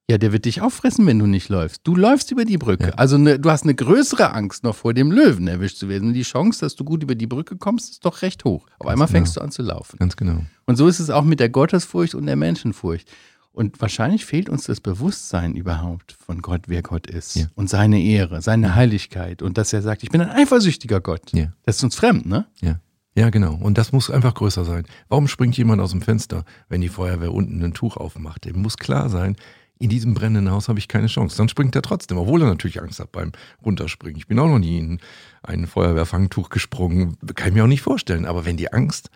Ja, 0.09 0.17
der 0.17 0.33
wird 0.33 0.43
dich 0.43 0.61
auffressen, 0.61 1.05
wenn 1.05 1.19
du 1.19 1.25
nicht 1.25 1.47
läufst. 1.47 1.81
Du 1.85 1.95
läufst 1.95 2.31
über 2.31 2.43
die 2.43 2.57
Brücke. 2.57 2.87
Ja. 2.87 2.93
Also 2.95 3.17
ne, 3.17 3.39
du 3.39 3.49
hast 3.49 3.63
eine 3.63 3.73
größere 3.73 4.33
Angst, 4.33 4.63
noch 4.63 4.75
vor 4.75 4.93
dem 4.93 5.09
Löwen 5.09 5.47
erwischt 5.47 5.77
zu 5.77 5.87
werden. 5.87 6.09
Und 6.09 6.15
die 6.15 6.23
Chance, 6.23 6.59
dass 6.59 6.75
du 6.75 6.83
gut 6.83 7.01
über 7.03 7.15
die 7.15 7.27
Brücke 7.27 7.55
kommst, 7.55 7.91
ist 7.91 8.05
doch 8.05 8.21
recht 8.21 8.43
hoch. 8.43 8.65
Auf 8.65 8.79
Ganz 8.79 8.91
einmal 8.91 9.07
genau. 9.07 9.17
fängst 9.17 9.37
du 9.37 9.41
an 9.41 9.51
zu 9.51 9.61
laufen. 9.61 9.97
Ganz 9.99 10.17
genau. 10.17 10.41
Und 10.65 10.75
so 10.75 10.87
ist 10.87 10.99
es 10.99 11.09
auch 11.09 11.23
mit 11.23 11.39
der 11.39 11.47
Gottesfurcht 11.47 12.13
und 12.13 12.25
der 12.25 12.35
Menschenfurcht. 12.35 13.09
Und 13.53 13.81
wahrscheinlich 13.81 14.25
fehlt 14.25 14.49
uns 14.49 14.63
das 14.63 14.79
Bewusstsein 14.79 15.55
überhaupt 15.55 16.13
von 16.13 16.41
Gott, 16.41 16.63
wer 16.67 16.81
Gott 16.81 17.07
ist. 17.07 17.35
Ja. 17.35 17.47
Und 17.55 17.69
seine 17.69 18.01
Ehre, 18.01 18.41
seine 18.41 18.75
Heiligkeit. 18.75 19.41
Und 19.41 19.57
dass 19.57 19.73
er 19.73 19.81
sagt, 19.81 20.03
ich 20.03 20.09
bin 20.09 20.21
ein 20.21 20.29
eifersüchtiger 20.29 21.01
Gott. 21.01 21.33
Ja. 21.33 21.51
Das 21.63 21.77
ist 21.77 21.83
uns 21.83 21.95
fremd, 21.95 22.25
ne? 22.25 22.45
Ja. 22.61 22.79
Ja, 23.13 23.29
genau. 23.29 23.55
Und 23.55 23.77
das 23.77 23.91
muss 23.91 24.09
einfach 24.09 24.33
größer 24.33 24.63
sein. 24.63 24.85
Warum 25.09 25.27
springt 25.27 25.57
jemand 25.57 25.81
aus 25.81 25.91
dem 25.91 26.01
Fenster, 26.01 26.45
wenn 26.69 26.79
die 26.79 26.87
Feuerwehr 26.87 27.33
unten 27.33 27.61
ein 27.61 27.73
Tuch 27.73 27.97
aufmacht? 27.97 28.45
Dem 28.45 28.61
muss 28.61 28.77
klar 28.77 29.09
sein, 29.09 29.35
in 29.79 29.89
diesem 29.89 30.13
brennenden 30.13 30.53
Haus 30.53 30.69
habe 30.69 30.79
ich 30.79 30.87
keine 30.87 31.07
Chance. 31.07 31.35
Dann 31.35 31.49
springt 31.49 31.75
er 31.75 31.81
trotzdem, 31.81 32.17
obwohl 32.17 32.41
er 32.41 32.47
natürlich 32.47 32.81
Angst 32.81 32.99
hat 32.99 33.11
beim 33.11 33.31
Runterspringen. 33.65 34.17
Ich 34.17 34.27
bin 34.27 34.39
auch 34.39 34.47
noch 34.47 34.59
nie 34.59 34.77
in 34.77 34.99
ein 35.43 35.67
Feuerwehrfangtuch 35.67 36.49
gesprungen. 36.49 37.17
Kann 37.35 37.49
ich 37.49 37.53
mir 37.55 37.63
auch 37.63 37.67
nicht 37.67 37.81
vorstellen. 37.81 38.25
Aber 38.25 38.45
wenn 38.45 38.57
die 38.57 38.71
Angst 38.71 39.09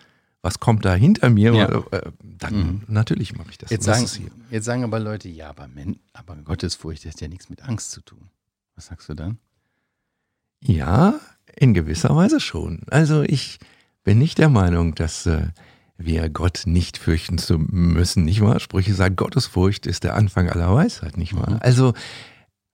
was 0.45 0.59
kommt 0.59 0.85
da 0.85 0.93
hinter 0.93 1.31
mir, 1.31 1.55
ja. 1.55 1.67
äh, 1.89 2.11
dann 2.21 2.55
mhm. 2.55 2.81
natürlich 2.87 3.35
mache 3.35 3.49
ich 3.49 3.57
das. 3.57 3.71
Jetzt 3.71 3.85
sagen, 3.85 4.05
jetzt 4.51 4.65
sagen 4.65 4.83
aber 4.83 4.99
Leute, 4.99 5.27
ja, 5.27 5.49
aber, 5.49 5.67
Men 5.67 5.99
aber 6.13 6.35
Gottesfurcht 6.35 7.03
hat 7.03 7.19
ja 7.19 7.27
nichts 7.27 7.49
mit 7.49 7.63
Angst 7.63 7.89
zu 7.89 8.01
tun. 8.01 8.29
Was 8.75 8.85
sagst 8.85 9.09
du 9.09 9.15
dann? 9.15 9.39
Ja, 10.61 11.19
in 11.55 11.73
gewisser 11.73 12.15
Weise 12.15 12.39
schon. 12.39 12.83
Also 12.91 13.23
ich 13.23 13.57
bin 14.03 14.19
nicht 14.19 14.37
der 14.37 14.49
Meinung, 14.49 14.93
dass 14.93 15.25
äh, 15.25 15.47
wir 15.97 16.29
Gott 16.29 16.61
nicht 16.67 16.99
fürchten 16.99 17.39
zu 17.39 17.57
müssen, 17.57 18.23
nicht 18.23 18.41
wahr? 18.41 18.59
Sprüche 18.59 18.93
sagen, 18.93 19.15
Gottesfurcht 19.15 19.87
ist 19.87 20.03
der 20.03 20.13
Anfang 20.13 20.47
aller 20.47 20.71
Weisheit, 20.75 21.17
nicht 21.17 21.35
wahr? 21.35 21.53
Mhm. 21.53 21.59
Also 21.61 21.93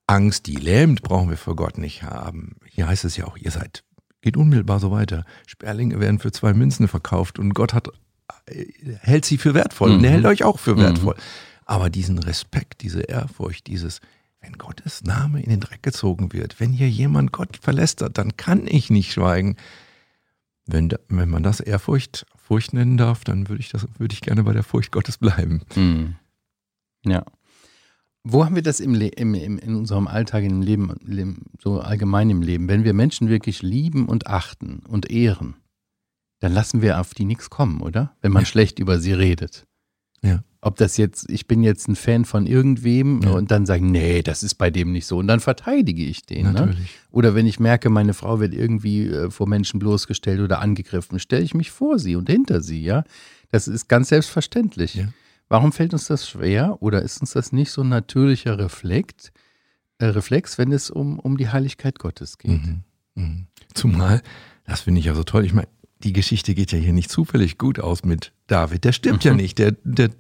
Angst, 0.07 0.45
die 0.47 0.57
lähmt, 0.57 1.03
brauchen 1.03 1.29
wir 1.29 1.37
vor 1.37 1.55
Gott 1.55 1.77
nicht 1.77 2.03
haben. 2.03 2.57
Hier 2.69 2.89
heißt 2.89 3.05
es 3.05 3.15
ja 3.15 3.27
auch, 3.27 3.37
ihr 3.37 3.51
seid 3.51 3.85
geht 4.21 4.37
unmittelbar 4.37 4.79
so 4.79 4.91
weiter. 4.91 5.25
Sperlinge 5.47 5.99
werden 5.99 6.19
für 6.19 6.31
zwei 6.31 6.53
Münzen 6.53 6.87
verkauft 6.87 7.39
und 7.39 7.53
Gott 7.53 7.73
hat, 7.73 7.89
äh, 8.45 8.65
hält 8.99 9.25
sie 9.25 9.37
für 9.37 9.53
wertvoll 9.53 9.89
mhm. 9.89 9.95
und 9.97 10.03
er 10.03 10.11
hält 10.11 10.25
euch 10.25 10.43
auch 10.43 10.59
für 10.59 10.75
mhm. 10.75 10.79
wertvoll. 10.79 11.15
Mhm. 11.15 11.21
Aber 11.65 11.89
diesen 11.89 12.19
Respekt, 12.19 12.81
diese 12.81 13.01
Ehrfurcht, 13.01 13.67
dieses, 13.67 14.01
wenn 14.41 14.53
Gottes 14.57 15.03
Name 15.03 15.41
in 15.41 15.49
den 15.49 15.59
Dreck 15.59 15.83
gezogen 15.83 16.33
wird, 16.33 16.59
wenn 16.59 16.71
hier 16.71 16.89
jemand 16.89 17.31
Gott 17.31 17.57
verlästert, 17.57 18.17
dann 18.17 18.35
kann 18.37 18.67
ich 18.67 18.89
nicht 18.89 19.13
schweigen. 19.13 19.55
Wenn, 20.65 20.93
wenn 21.07 21.29
man 21.29 21.43
das 21.43 21.59
Ehrfurcht 21.59 22.25
Furcht 22.35 22.73
nennen 22.73 22.97
darf, 22.97 23.23
dann 23.23 23.47
würde 23.47 23.61
ich, 23.61 23.69
das, 23.69 23.87
würde 23.97 24.13
ich 24.13 24.19
gerne 24.19 24.43
bei 24.43 24.51
der 24.51 24.63
Furcht 24.63 24.91
Gottes 24.91 25.17
bleiben. 25.17 25.61
Mhm. 25.75 26.15
Ja. 27.05 27.23
Wo 28.23 28.45
haben 28.45 28.55
wir 28.55 28.61
das 28.61 28.79
im, 28.79 28.93
im, 28.93 29.33
im, 29.33 29.57
in 29.57 29.75
unserem 29.75 30.07
Alltag, 30.07 30.43
im 30.43 30.61
Leben, 30.61 30.95
Leben, 31.03 31.45
so 31.59 31.79
allgemein 31.79 32.29
im 32.29 32.41
Leben? 32.41 32.67
Wenn 32.67 32.83
wir 32.83 32.93
Menschen 32.93 33.29
wirklich 33.29 33.63
lieben 33.63 34.05
und 34.07 34.27
achten 34.27 34.83
und 34.87 35.09
ehren, 35.09 35.55
dann 36.39 36.53
lassen 36.53 36.81
wir 36.81 36.99
auf 36.99 37.13
die 37.13 37.25
nichts 37.25 37.49
kommen, 37.49 37.81
oder? 37.81 38.15
Wenn 38.21 38.31
man 38.31 38.43
ja. 38.43 38.47
schlecht 38.47 38.79
über 38.79 38.99
sie 38.99 39.13
redet. 39.13 39.65
Ja. 40.23 40.43
Ob 40.63 40.75
das 40.77 40.97
jetzt, 40.97 41.27
ich 41.31 41.47
bin 41.47 41.63
jetzt 41.63 41.87
ein 41.87 41.95
Fan 41.95 42.25
von 42.25 42.45
irgendwem 42.45 43.21
ja. 43.23 43.31
und 43.31 43.49
dann 43.49 43.65
sagen, 43.65 43.89
nee, 43.89 44.21
das 44.21 44.43
ist 44.43 44.55
bei 44.55 44.69
dem 44.69 44.91
nicht 44.91 45.07
so. 45.07 45.17
Und 45.17 45.27
dann 45.27 45.39
verteidige 45.39 46.03
ich 46.03 46.23
den. 46.27 46.47
Ne? 46.47 46.53
Natürlich. 46.53 46.77
Ne? 46.77 46.85
Oder 47.09 47.33
wenn 47.33 47.47
ich 47.47 47.59
merke, 47.59 47.89
meine 47.89 48.13
Frau 48.13 48.39
wird 48.39 48.53
irgendwie 48.53 49.07
äh, 49.07 49.31
vor 49.31 49.47
Menschen 49.47 49.79
bloßgestellt 49.79 50.39
oder 50.39 50.59
angegriffen, 50.59 51.17
stelle 51.17 51.43
ich 51.43 51.55
mich 51.55 51.71
vor 51.71 51.97
sie 51.97 52.15
und 52.15 52.29
hinter 52.29 52.61
sie, 52.61 52.83
ja. 52.83 53.03
Das 53.49 53.67
ist 53.67 53.89
ganz 53.89 54.09
selbstverständlich. 54.09 54.95
Ja. 54.95 55.07
Warum 55.51 55.73
fällt 55.73 55.91
uns 55.91 56.05
das 56.05 56.29
schwer 56.29 56.77
oder 56.79 57.01
ist 57.01 57.19
uns 57.19 57.31
das 57.31 57.51
nicht 57.51 57.71
so 57.71 57.81
ein 57.81 57.89
natürlicher 57.89 58.57
Reflekt, 58.57 59.33
äh, 59.97 60.05
Reflex, 60.05 60.57
wenn 60.57 60.71
es 60.71 60.89
um, 60.89 61.19
um 61.19 61.35
die 61.35 61.49
Heiligkeit 61.49 61.99
Gottes 61.99 62.37
geht? 62.37 62.65
Mhm. 62.65 62.83
Mhm. 63.15 63.47
Zumal, 63.73 64.21
das 64.65 64.79
finde 64.79 65.01
ich 65.01 65.07
ja 65.07 65.13
so 65.13 65.25
toll, 65.25 65.43
ich 65.43 65.51
meine, 65.51 65.67
die 66.05 66.13
Geschichte 66.13 66.55
geht 66.55 66.71
ja 66.71 66.77
hier 66.77 66.93
nicht 66.93 67.11
zufällig 67.11 67.57
gut 67.57 67.81
aus 67.81 68.05
mit 68.05 68.31
David. 68.47 68.85
Der 68.85 68.93
stirbt 68.93 69.25
mhm. 69.25 69.29
ja 69.29 69.35
nicht, 69.35 69.59
der, 69.59 69.73
der 69.83 70.11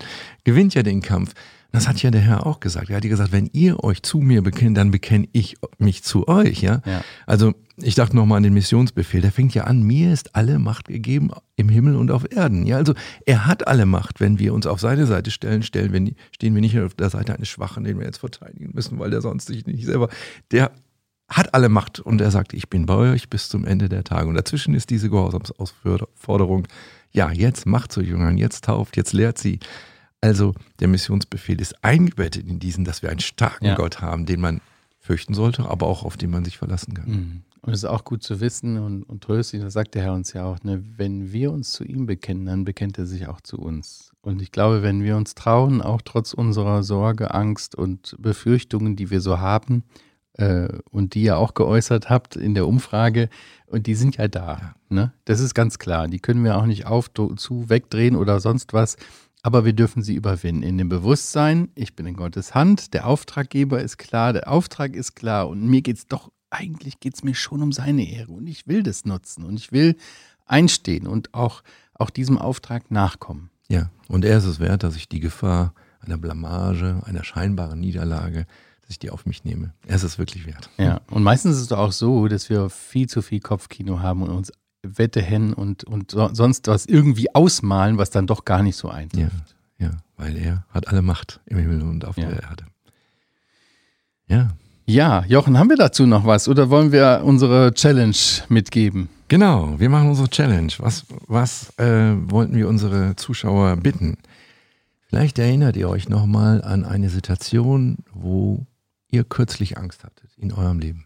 gewinnt 0.43 0.73
ja 0.73 0.83
den 0.83 1.01
Kampf. 1.01 1.33
Das 1.71 1.87
hat 1.87 2.01
ja 2.03 2.11
der 2.11 2.21
Herr 2.21 2.45
auch 2.45 2.59
gesagt. 2.59 2.89
Er 2.89 2.97
hat 2.97 3.03
gesagt, 3.03 3.31
wenn 3.31 3.49
ihr 3.53 3.83
euch 3.83 4.03
zu 4.03 4.19
mir 4.19 4.41
bekennt, 4.41 4.77
dann 4.77 4.91
bekenne 4.91 5.27
ich 5.31 5.55
mich 5.77 6.03
zu 6.03 6.27
euch. 6.27 6.61
Ja? 6.61 6.81
ja. 6.85 7.01
Also 7.25 7.53
ich 7.77 7.95
dachte 7.95 8.15
nochmal 8.15 8.37
an 8.37 8.43
den 8.43 8.53
Missionsbefehl. 8.53 9.21
Der 9.21 9.31
fängt 9.31 9.53
ja 9.53 9.63
an, 9.63 9.81
mir 9.81 10.11
ist 10.11 10.35
alle 10.35 10.59
Macht 10.59 10.89
gegeben 10.89 11.31
im 11.55 11.69
Himmel 11.69 11.95
und 11.95 12.11
auf 12.11 12.29
Erden. 12.29 12.65
Ja, 12.65 12.77
also 12.77 12.93
er 13.25 13.47
hat 13.47 13.67
alle 13.67 13.85
Macht. 13.85 14.19
Wenn 14.19 14.37
wir 14.37 14.53
uns 14.53 14.67
auf 14.67 14.81
seine 14.81 15.05
Seite 15.05 15.31
stellen, 15.31 15.63
stellen 15.63 15.93
wir, 15.93 16.13
stehen 16.31 16.53
wir 16.53 16.61
nicht 16.61 16.77
auf 16.77 16.93
der 16.93 17.09
Seite 17.09 17.33
eines 17.33 17.47
Schwachen, 17.47 17.85
den 17.85 17.97
wir 17.97 18.05
jetzt 18.05 18.19
verteidigen 18.19 18.71
müssen, 18.73 18.99
weil 18.99 19.09
der 19.09 19.21
sonst 19.21 19.47
sich 19.47 19.65
nicht 19.65 19.85
selber. 19.85 20.09
Der 20.51 20.71
hat 21.29 21.53
alle 21.53 21.69
Macht 21.69 22.01
und 22.01 22.19
er 22.19 22.31
sagt, 22.31 22.53
ich 22.53 22.69
bin 22.69 22.85
bei 22.85 22.95
euch 22.95 23.29
bis 23.29 23.47
zum 23.47 23.63
Ende 23.63 23.87
der 23.87 24.03
Tage. 24.03 24.27
Und 24.27 24.35
dazwischen 24.35 24.73
ist 24.75 24.89
diese 24.89 25.09
Gehorsamsausforderung, 25.09 26.67
ja, 27.11 27.31
jetzt 27.31 27.65
macht 27.65 27.91
zu 27.91 28.01
Jüngern, 28.01 28.37
jetzt 28.37 28.65
tauft, 28.65 28.97
jetzt 28.97 29.13
lehrt 29.13 29.37
sie. 29.37 29.59
Also 30.21 30.53
der 30.79 30.87
Missionsbefehl 30.87 31.59
ist 31.59 31.83
eingebettet 31.83 32.47
in 32.47 32.59
diesen, 32.59 32.85
dass 32.85 33.01
wir 33.01 33.09
einen 33.09 33.19
starken 33.19 33.65
ja. 33.65 33.75
Gott 33.75 34.01
haben, 34.01 34.25
den 34.25 34.39
man 34.39 34.61
fürchten 34.99 35.33
sollte, 35.33 35.67
aber 35.67 35.87
auch 35.87 36.03
auf 36.03 36.15
den 36.15 36.29
man 36.29 36.45
sich 36.45 36.57
verlassen 36.57 36.93
kann. 36.93 37.09
Mhm. 37.09 37.41
Und 37.63 37.73
es 37.73 37.79
ist 37.79 37.89
auch 37.89 38.03
gut 38.03 38.23
zu 38.23 38.39
wissen 38.39 38.79
und, 38.79 39.03
und 39.03 39.23
tröstlich, 39.23 39.61
das 39.61 39.73
sagt 39.73 39.93
der 39.93 40.03
Herr 40.03 40.13
uns 40.13 40.33
ja 40.33 40.45
auch, 40.45 40.63
ne, 40.63 40.83
wenn 40.97 41.31
wir 41.31 41.51
uns 41.51 41.71
zu 41.71 41.83
ihm 41.83 42.07
bekennen, 42.07 42.47
dann 42.47 42.65
bekennt 42.65 42.97
er 42.97 43.05
sich 43.05 43.27
auch 43.27 43.41
zu 43.41 43.59
uns. 43.59 44.11
Und 44.21 44.41
ich 44.41 44.51
glaube, 44.51 44.81
wenn 44.81 45.03
wir 45.03 45.15
uns 45.15 45.35
trauen, 45.35 45.81
auch 45.81 46.01
trotz 46.01 46.33
unserer 46.33 46.81
Sorge, 46.81 47.33
Angst 47.33 47.75
und 47.75 48.15
Befürchtungen, 48.19 48.95
die 48.95 49.11
wir 49.11 49.21
so 49.21 49.39
haben, 49.39 49.83
äh, 50.33 50.69
und 50.89 51.13
die 51.13 51.23
ihr 51.23 51.37
auch 51.37 51.53
geäußert 51.53 52.09
habt 52.09 52.35
in 52.35 52.55
der 52.55 52.67
Umfrage, 52.67 53.29
und 53.67 53.87
die 53.87 53.95
sind 53.95 54.17
ja 54.17 54.27
da. 54.27 54.57
Ja. 54.57 54.75
Ne? 54.89 55.13
Das 55.25 55.39
ist 55.39 55.53
ganz 55.53 55.79
klar. 55.79 56.07
Die 56.07 56.19
können 56.19 56.43
wir 56.43 56.57
auch 56.57 56.65
nicht 56.65 56.85
auf, 56.87 57.11
zu, 57.13 57.69
wegdrehen 57.69 58.15
oder 58.15 58.39
sonst 58.39 58.73
was. 58.73 58.97
Aber 59.43 59.65
wir 59.65 59.73
dürfen 59.73 60.03
sie 60.03 60.15
überwinden. 60.15 60.63
In 60.63 60.77
dem 60.77 60.89
Bewusstsein, 60.89 61.69
ich 61.75 61.95
bin 61.95 62.05
in 62.05 62.15
Gottes 62.15 62.53
Hand, 62.53 62.93
der 62.93 63.07
Auftraggeber 63.07 63.81
ist 63.81 63.97
klar, 63.97 64.33
der 64.33 64.51
Auftrag 64.51 64.95
ist 64.95 65.15
klar 65.15 65.49
und 65.49 65.65
mir 65.67 65.81
geht 65.81 65.97
es 65.97 66.07
doch, 66.07 66.31
eigentlich 66.49 66.99
geht 66.99 67.15
es 67.15 67.23
mir 67.23 67.33
schon 67.33 67.63
um 67.63 67.71
seine 67.71 68.07
Ehre 68.07 68.31
und 68.31 68.47
ich 68.47 68.67
will 68.67 68.83
das 68.83 69.05
nutzen 69.05 69.43
und 69.43 69.57
ich 69.57 69.71
will 69.71 69.95
einstehen 70.45 71.07
und 71.07 71.33
auch, 71.33 71.63
auch 71.93 72.09
diesem 72.09 72.37
Auftrag 72.37 72.91
nachkommen. 72.91 73.49
Ja, 73.67 73.89
und 74.09 74.25
er 74.25 74.37
ist 74.37 74.45
es 74.45 74.59
wert, 74.59 74.83
dass 74.83 74.95
ich 74.95 75.07
die 75.07 75.21
Gefahr 75.21 75.73
einer 76.01 76.17
Blamage, 76.17 77.01
einer 77.05 77.23
scheinbaren 77.23 77.79
Niederlage 77.79 78.45
ich 78.91 78.99
die 78.99 79.09
auf 79.09 79.25
mich 79.25 79.43
nehme. 79.43 79.73
Er 79.87 79.95
ist 79.95 80.03
es 80.03 80.19
wirklich 80.19 80.45
wert. 80.45 80.69
Ja, 80.77 81.01
und 81.09 81.23
meistens 81.23 81.57
ist 81.57 81.63
es 81.63 81.71
auch 81.71 81.91
so, 81.91 82.27
dass 82.27 82.49
wir 82.49 82.69
viel 82.69 83.07
zu 83.07 83.21
viel 83.21 83.39
Kopfkino 83.39 83.99
haben 83.99 84.21
und 84.21 84.29
uns 84.29 84.51
Wette 84.83 85.21
hin 85.21 85.53
und, 85.53 85.83
und 85.83 86.11
sonst 86.11 86.67
was 86.67 86.85
irgendwie 86.85 87.33
ausmalen, 87.33 87.97
was 87.97 88.09
dann 88.09 88.27
doch 88.27 88.45
gar 88.45 88.63
nicht 88.63 88.75
so 88.75 88.89
eintrifft. 88.89 89.55
Ja, 89.77 89.87
ja, 89.87 89.91
weil 90.17 90.37
er 90.37 90.65
hat 90.69 90.87
alle 90.87 91.01
Macht 91.01 91.39
im 91.45 91.57
Himmel 91.57 91.81
und 91.83 92.05
auf 92.05 92.17
ja. 92.17 92.29
der 92.29 92.43
Erde. 92.43 92.65
Ja. 94.27 94.49
Ja, 94.87 95.23
Jochen, 95.25 95.57
haben 95.57 95.69
wir 95.69 95.77
dazu 95.77 96.05
noch 96.05 96.25
was 96.25 96.47
oder 96.47 96.69
wollen 96.69 96.91
wir 96.91 97.21
unsere 97.23 97.73
Challenge 97.73 98.15
mitgeben? 98.49 99.09
Genau, 99.27 99.79
wir 99.79 99.89
machen 99.89 100.09
unsere 100.09 100.29
Challenge. 100.29 100.73
Was, 100.79 101.05
was 101.27 101.77
äh, 101.77 102.13
wollten 102.29 102.55
wir 102.55 102.67
unsere 102.67 103.15
Zuschauer 103.15 103.77
bitten? 103.77 104.17
Vielleicht 105.07 105.39
erinnert 105.39 105.77
ihr 105.77 105.89
euch 105.89 106.09
nochmal 106.09 106.61
an 106.63 106.83
eine 106.83 107.09
Situation, 107.09 107.99
wo 108.13 108.65
ihr 109.09 109.23
kürzlich 109.23 109.77
Angst 109.77 110.03
hattet 110.03 110.31
in 110.37 110.51
eurem 110.51 110.79
Leben. 110.79 111.05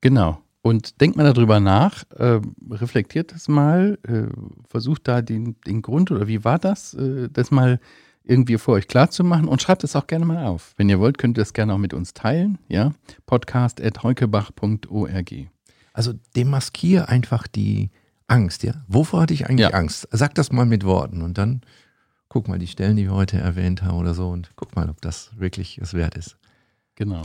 Genau. 0.00 0.43
Und 0.64 1.00
denkt 1.02 1.18
mal 1.18 1.30
darüber 1.30 1.60
nach, 1.60 2.04
äh, 2.16 2.40
reflektiert 2.70 3.32
das 3.32 3.48
mal, 3.48 3.98
äh, 4.08 4.28
versucht 4.66 5.06
da 5.06 5.20
den, 5.20 5.56
den 5.66 5.82
Grund 5.82 6.10
oder 6.10 6.26
wie 6.26 6.42
war 6.42 6.58
das, 6.58 6.94
äh, 6.94 7.28
das 7.30 7.50
mal 7.50 7.78
irgendwie 8.22 8.56
vor 8.56 8.76
euch 8.76 8.88
klar 8.88 9.10
zu 9.10 9.24
machen 9.24 9.46
und 9.46 9.60
schreibt 9.60 9.84
es 9.84 9.94
auch 9.94 10.06
gerne 10.06 10.24
mal 10.24 10.46
auf. 10.46 10.72
Wenn 10.78 10.88
ihr 10.88 11.00
wollt, 11.00 11.18
könnt 11.18 11.36
ihr 11.36 11.42
das 11.42 11.52
gerne 11.52 11.74
auch 11.74 11.78
mit 11.78 11.92
uns 11.92 12.14
teilen, 12.14 12.56
ja? 12.68 12.92
podcast.heukebach.org. 13.26 15.34
Also 15.92 16.14
demaskier 16.34 17.10
einfach 17.10 17.46
die 17.46 17.90
Angst, 18.26 18.62
ja? 18.62 18.86
Wovor 18.88 19.20
hatte 19.20 19.34
ich 19.34 19.46
eigentlich 19.46 19.68
ja. 19.68 19.76
Angst? 19.76 20.08
Sag 20.12 20.34
das 20.34 20.50
mal 20.50 20.64
mit 20.64 20.84
Worten 20.84 21.20
und 21.20 21.36
dann 21.36 21.60
guck 22.30 22.48
mal 22.48 22.58
die 22.58 22.68
Stellen, 22.68 22.96
die 22.96 23.04
wir 23.04 23.12
heute 23.12 23.36
erwähnt 23.36 23.82
haben 23.82 23.98
oder 23.98 24.14
so 24.14 24.30
und 24.30 24.50
guck 24.56 24.74
mal, 24.76 24.88
ob 24.88 25.02
das 25.02 25.32
wirklich 25.36 25.76
es 25.76 25.92
wert 25.92 26.14
ist. 26.14 26.38
Genau. 26.94 27.20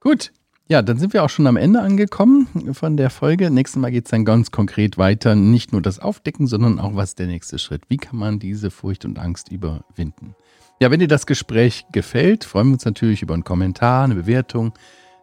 Gut. 0.00 0.32
Ja, 0.68 0.82
dann 0.82 0.98
sind 0.98 1.12
wir 1.12 1.22
auch 1.22 1.30
schon 1.30 1.46
am 1.46 1.56
Ende 1.56 1.80
angekommen 1.80 2.48
von 2.72 2.96
der 2.96 3.08
Folge. 3.08 3.52
Nächstes 3.52 3.80
Mal 3.80 3.92
geht 3.92 4.06
es 4.06 4.10
dann 4.10 4.24
ganz 4.24 4.50
konkret 4.50 4.98
weiter. 4.98 5.36
Nicht 5.36 5.70
nur 5.70 5.80
das 5.80 6.00
Aufdecken, 6.00 6.48
sondern 6.48 6.80
auch, 6.80 6.96
was 6.96 7.10
ist 7.10 7.20
der 7.20 7.28
nächste 7.28 7.60
Schritt? 7.60 7.82
Wie 7.88 7.98
kann 7.98 8.18
man 8.18 8.40
diese 8.40 8.72
Furcht 8.72 9.04
und 9.04 9.16
Angst 9.20 9.52
überwinden? 9.52 10.34
Ja, 10.80 10.90
wenn 10.90 10.98
dir 10.98 11.06
das 11.06 11.26
Gespräch 11.26 11.86
gefällt, 11.92 12.42
freuen 12.44 12.66
wir 12.66 12.72
uns 12.74 12.84
natürlich 12.84 13.22
über 13.22 13.34
einen 13.34 13.44
Kommentar, 13.44 14.04
eine 14.04 14.16
Bewertung, 14.16 14.72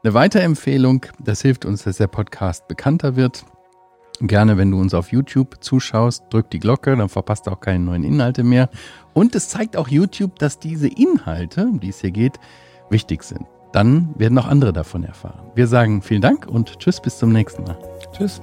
eine 0.02 0.14
Weiterempfehlung. 0.14 1.08
Das 1.20 1.42
hilft 1.42 1.66
uns, 1.66 1.84
dass 1.84 1.98
der 1.98 2.08
Podcast 2.08 2.70
bekannter 2.70 3.18
wird. 3.18 3.44
Gerne, 4.22 4.56
wenn 4.58 4.72
du 4.72 4.80
uns 4.80 4.94
auf 4.94 5.12
YouTube 5.12 5.62
zuschaust, 5.62 6.24
drück 6.30 6.50
die 6.52 6.60
Glocke, 6.60 6.96
dann 6.96 7.10
verpasst 7.10 7.48
du 7.48 7.52
auch 7.52 7.60
keine 7.60 7.84
neuen 7.84 8.06
Inhalte 8.06 8.46
mehr. 8.46 8.70
Und 9.14 9.36
es 9.36 9.50
zeigt 9.50 9.76
auch 9.76 9.90
YouTube, 9.90 10.40
dass 10.40 10.58
diese 10.58 10.88
Inhalte, 10.88 11.66
um 11.66 11.82
die 11.82 11.90
es 11.90 12.00
hier 12.00 12.12
geht, 12.12 12.40
wichtig 12.90 13.24
sind. 13.24 13.46
Dann 13.74 14.14
werden 14.18 14.38
auch 14.38 14.48
andere 14.48 14.72
davon 14.72 15.04
erfahren. 15.04 15.52
Wir 15.56 15.68
sagen 15.68 16.02
vielen 16.02 16.22
Dank 16.22 16.48
und 16.48 16.80
tschüss, 16.80 17.02
bis 17.02 17.18
zum 17.18 17.34
nächsten 17.34 17.64
Mal. 17.64 17.78
Tschüss. 18.16 18.40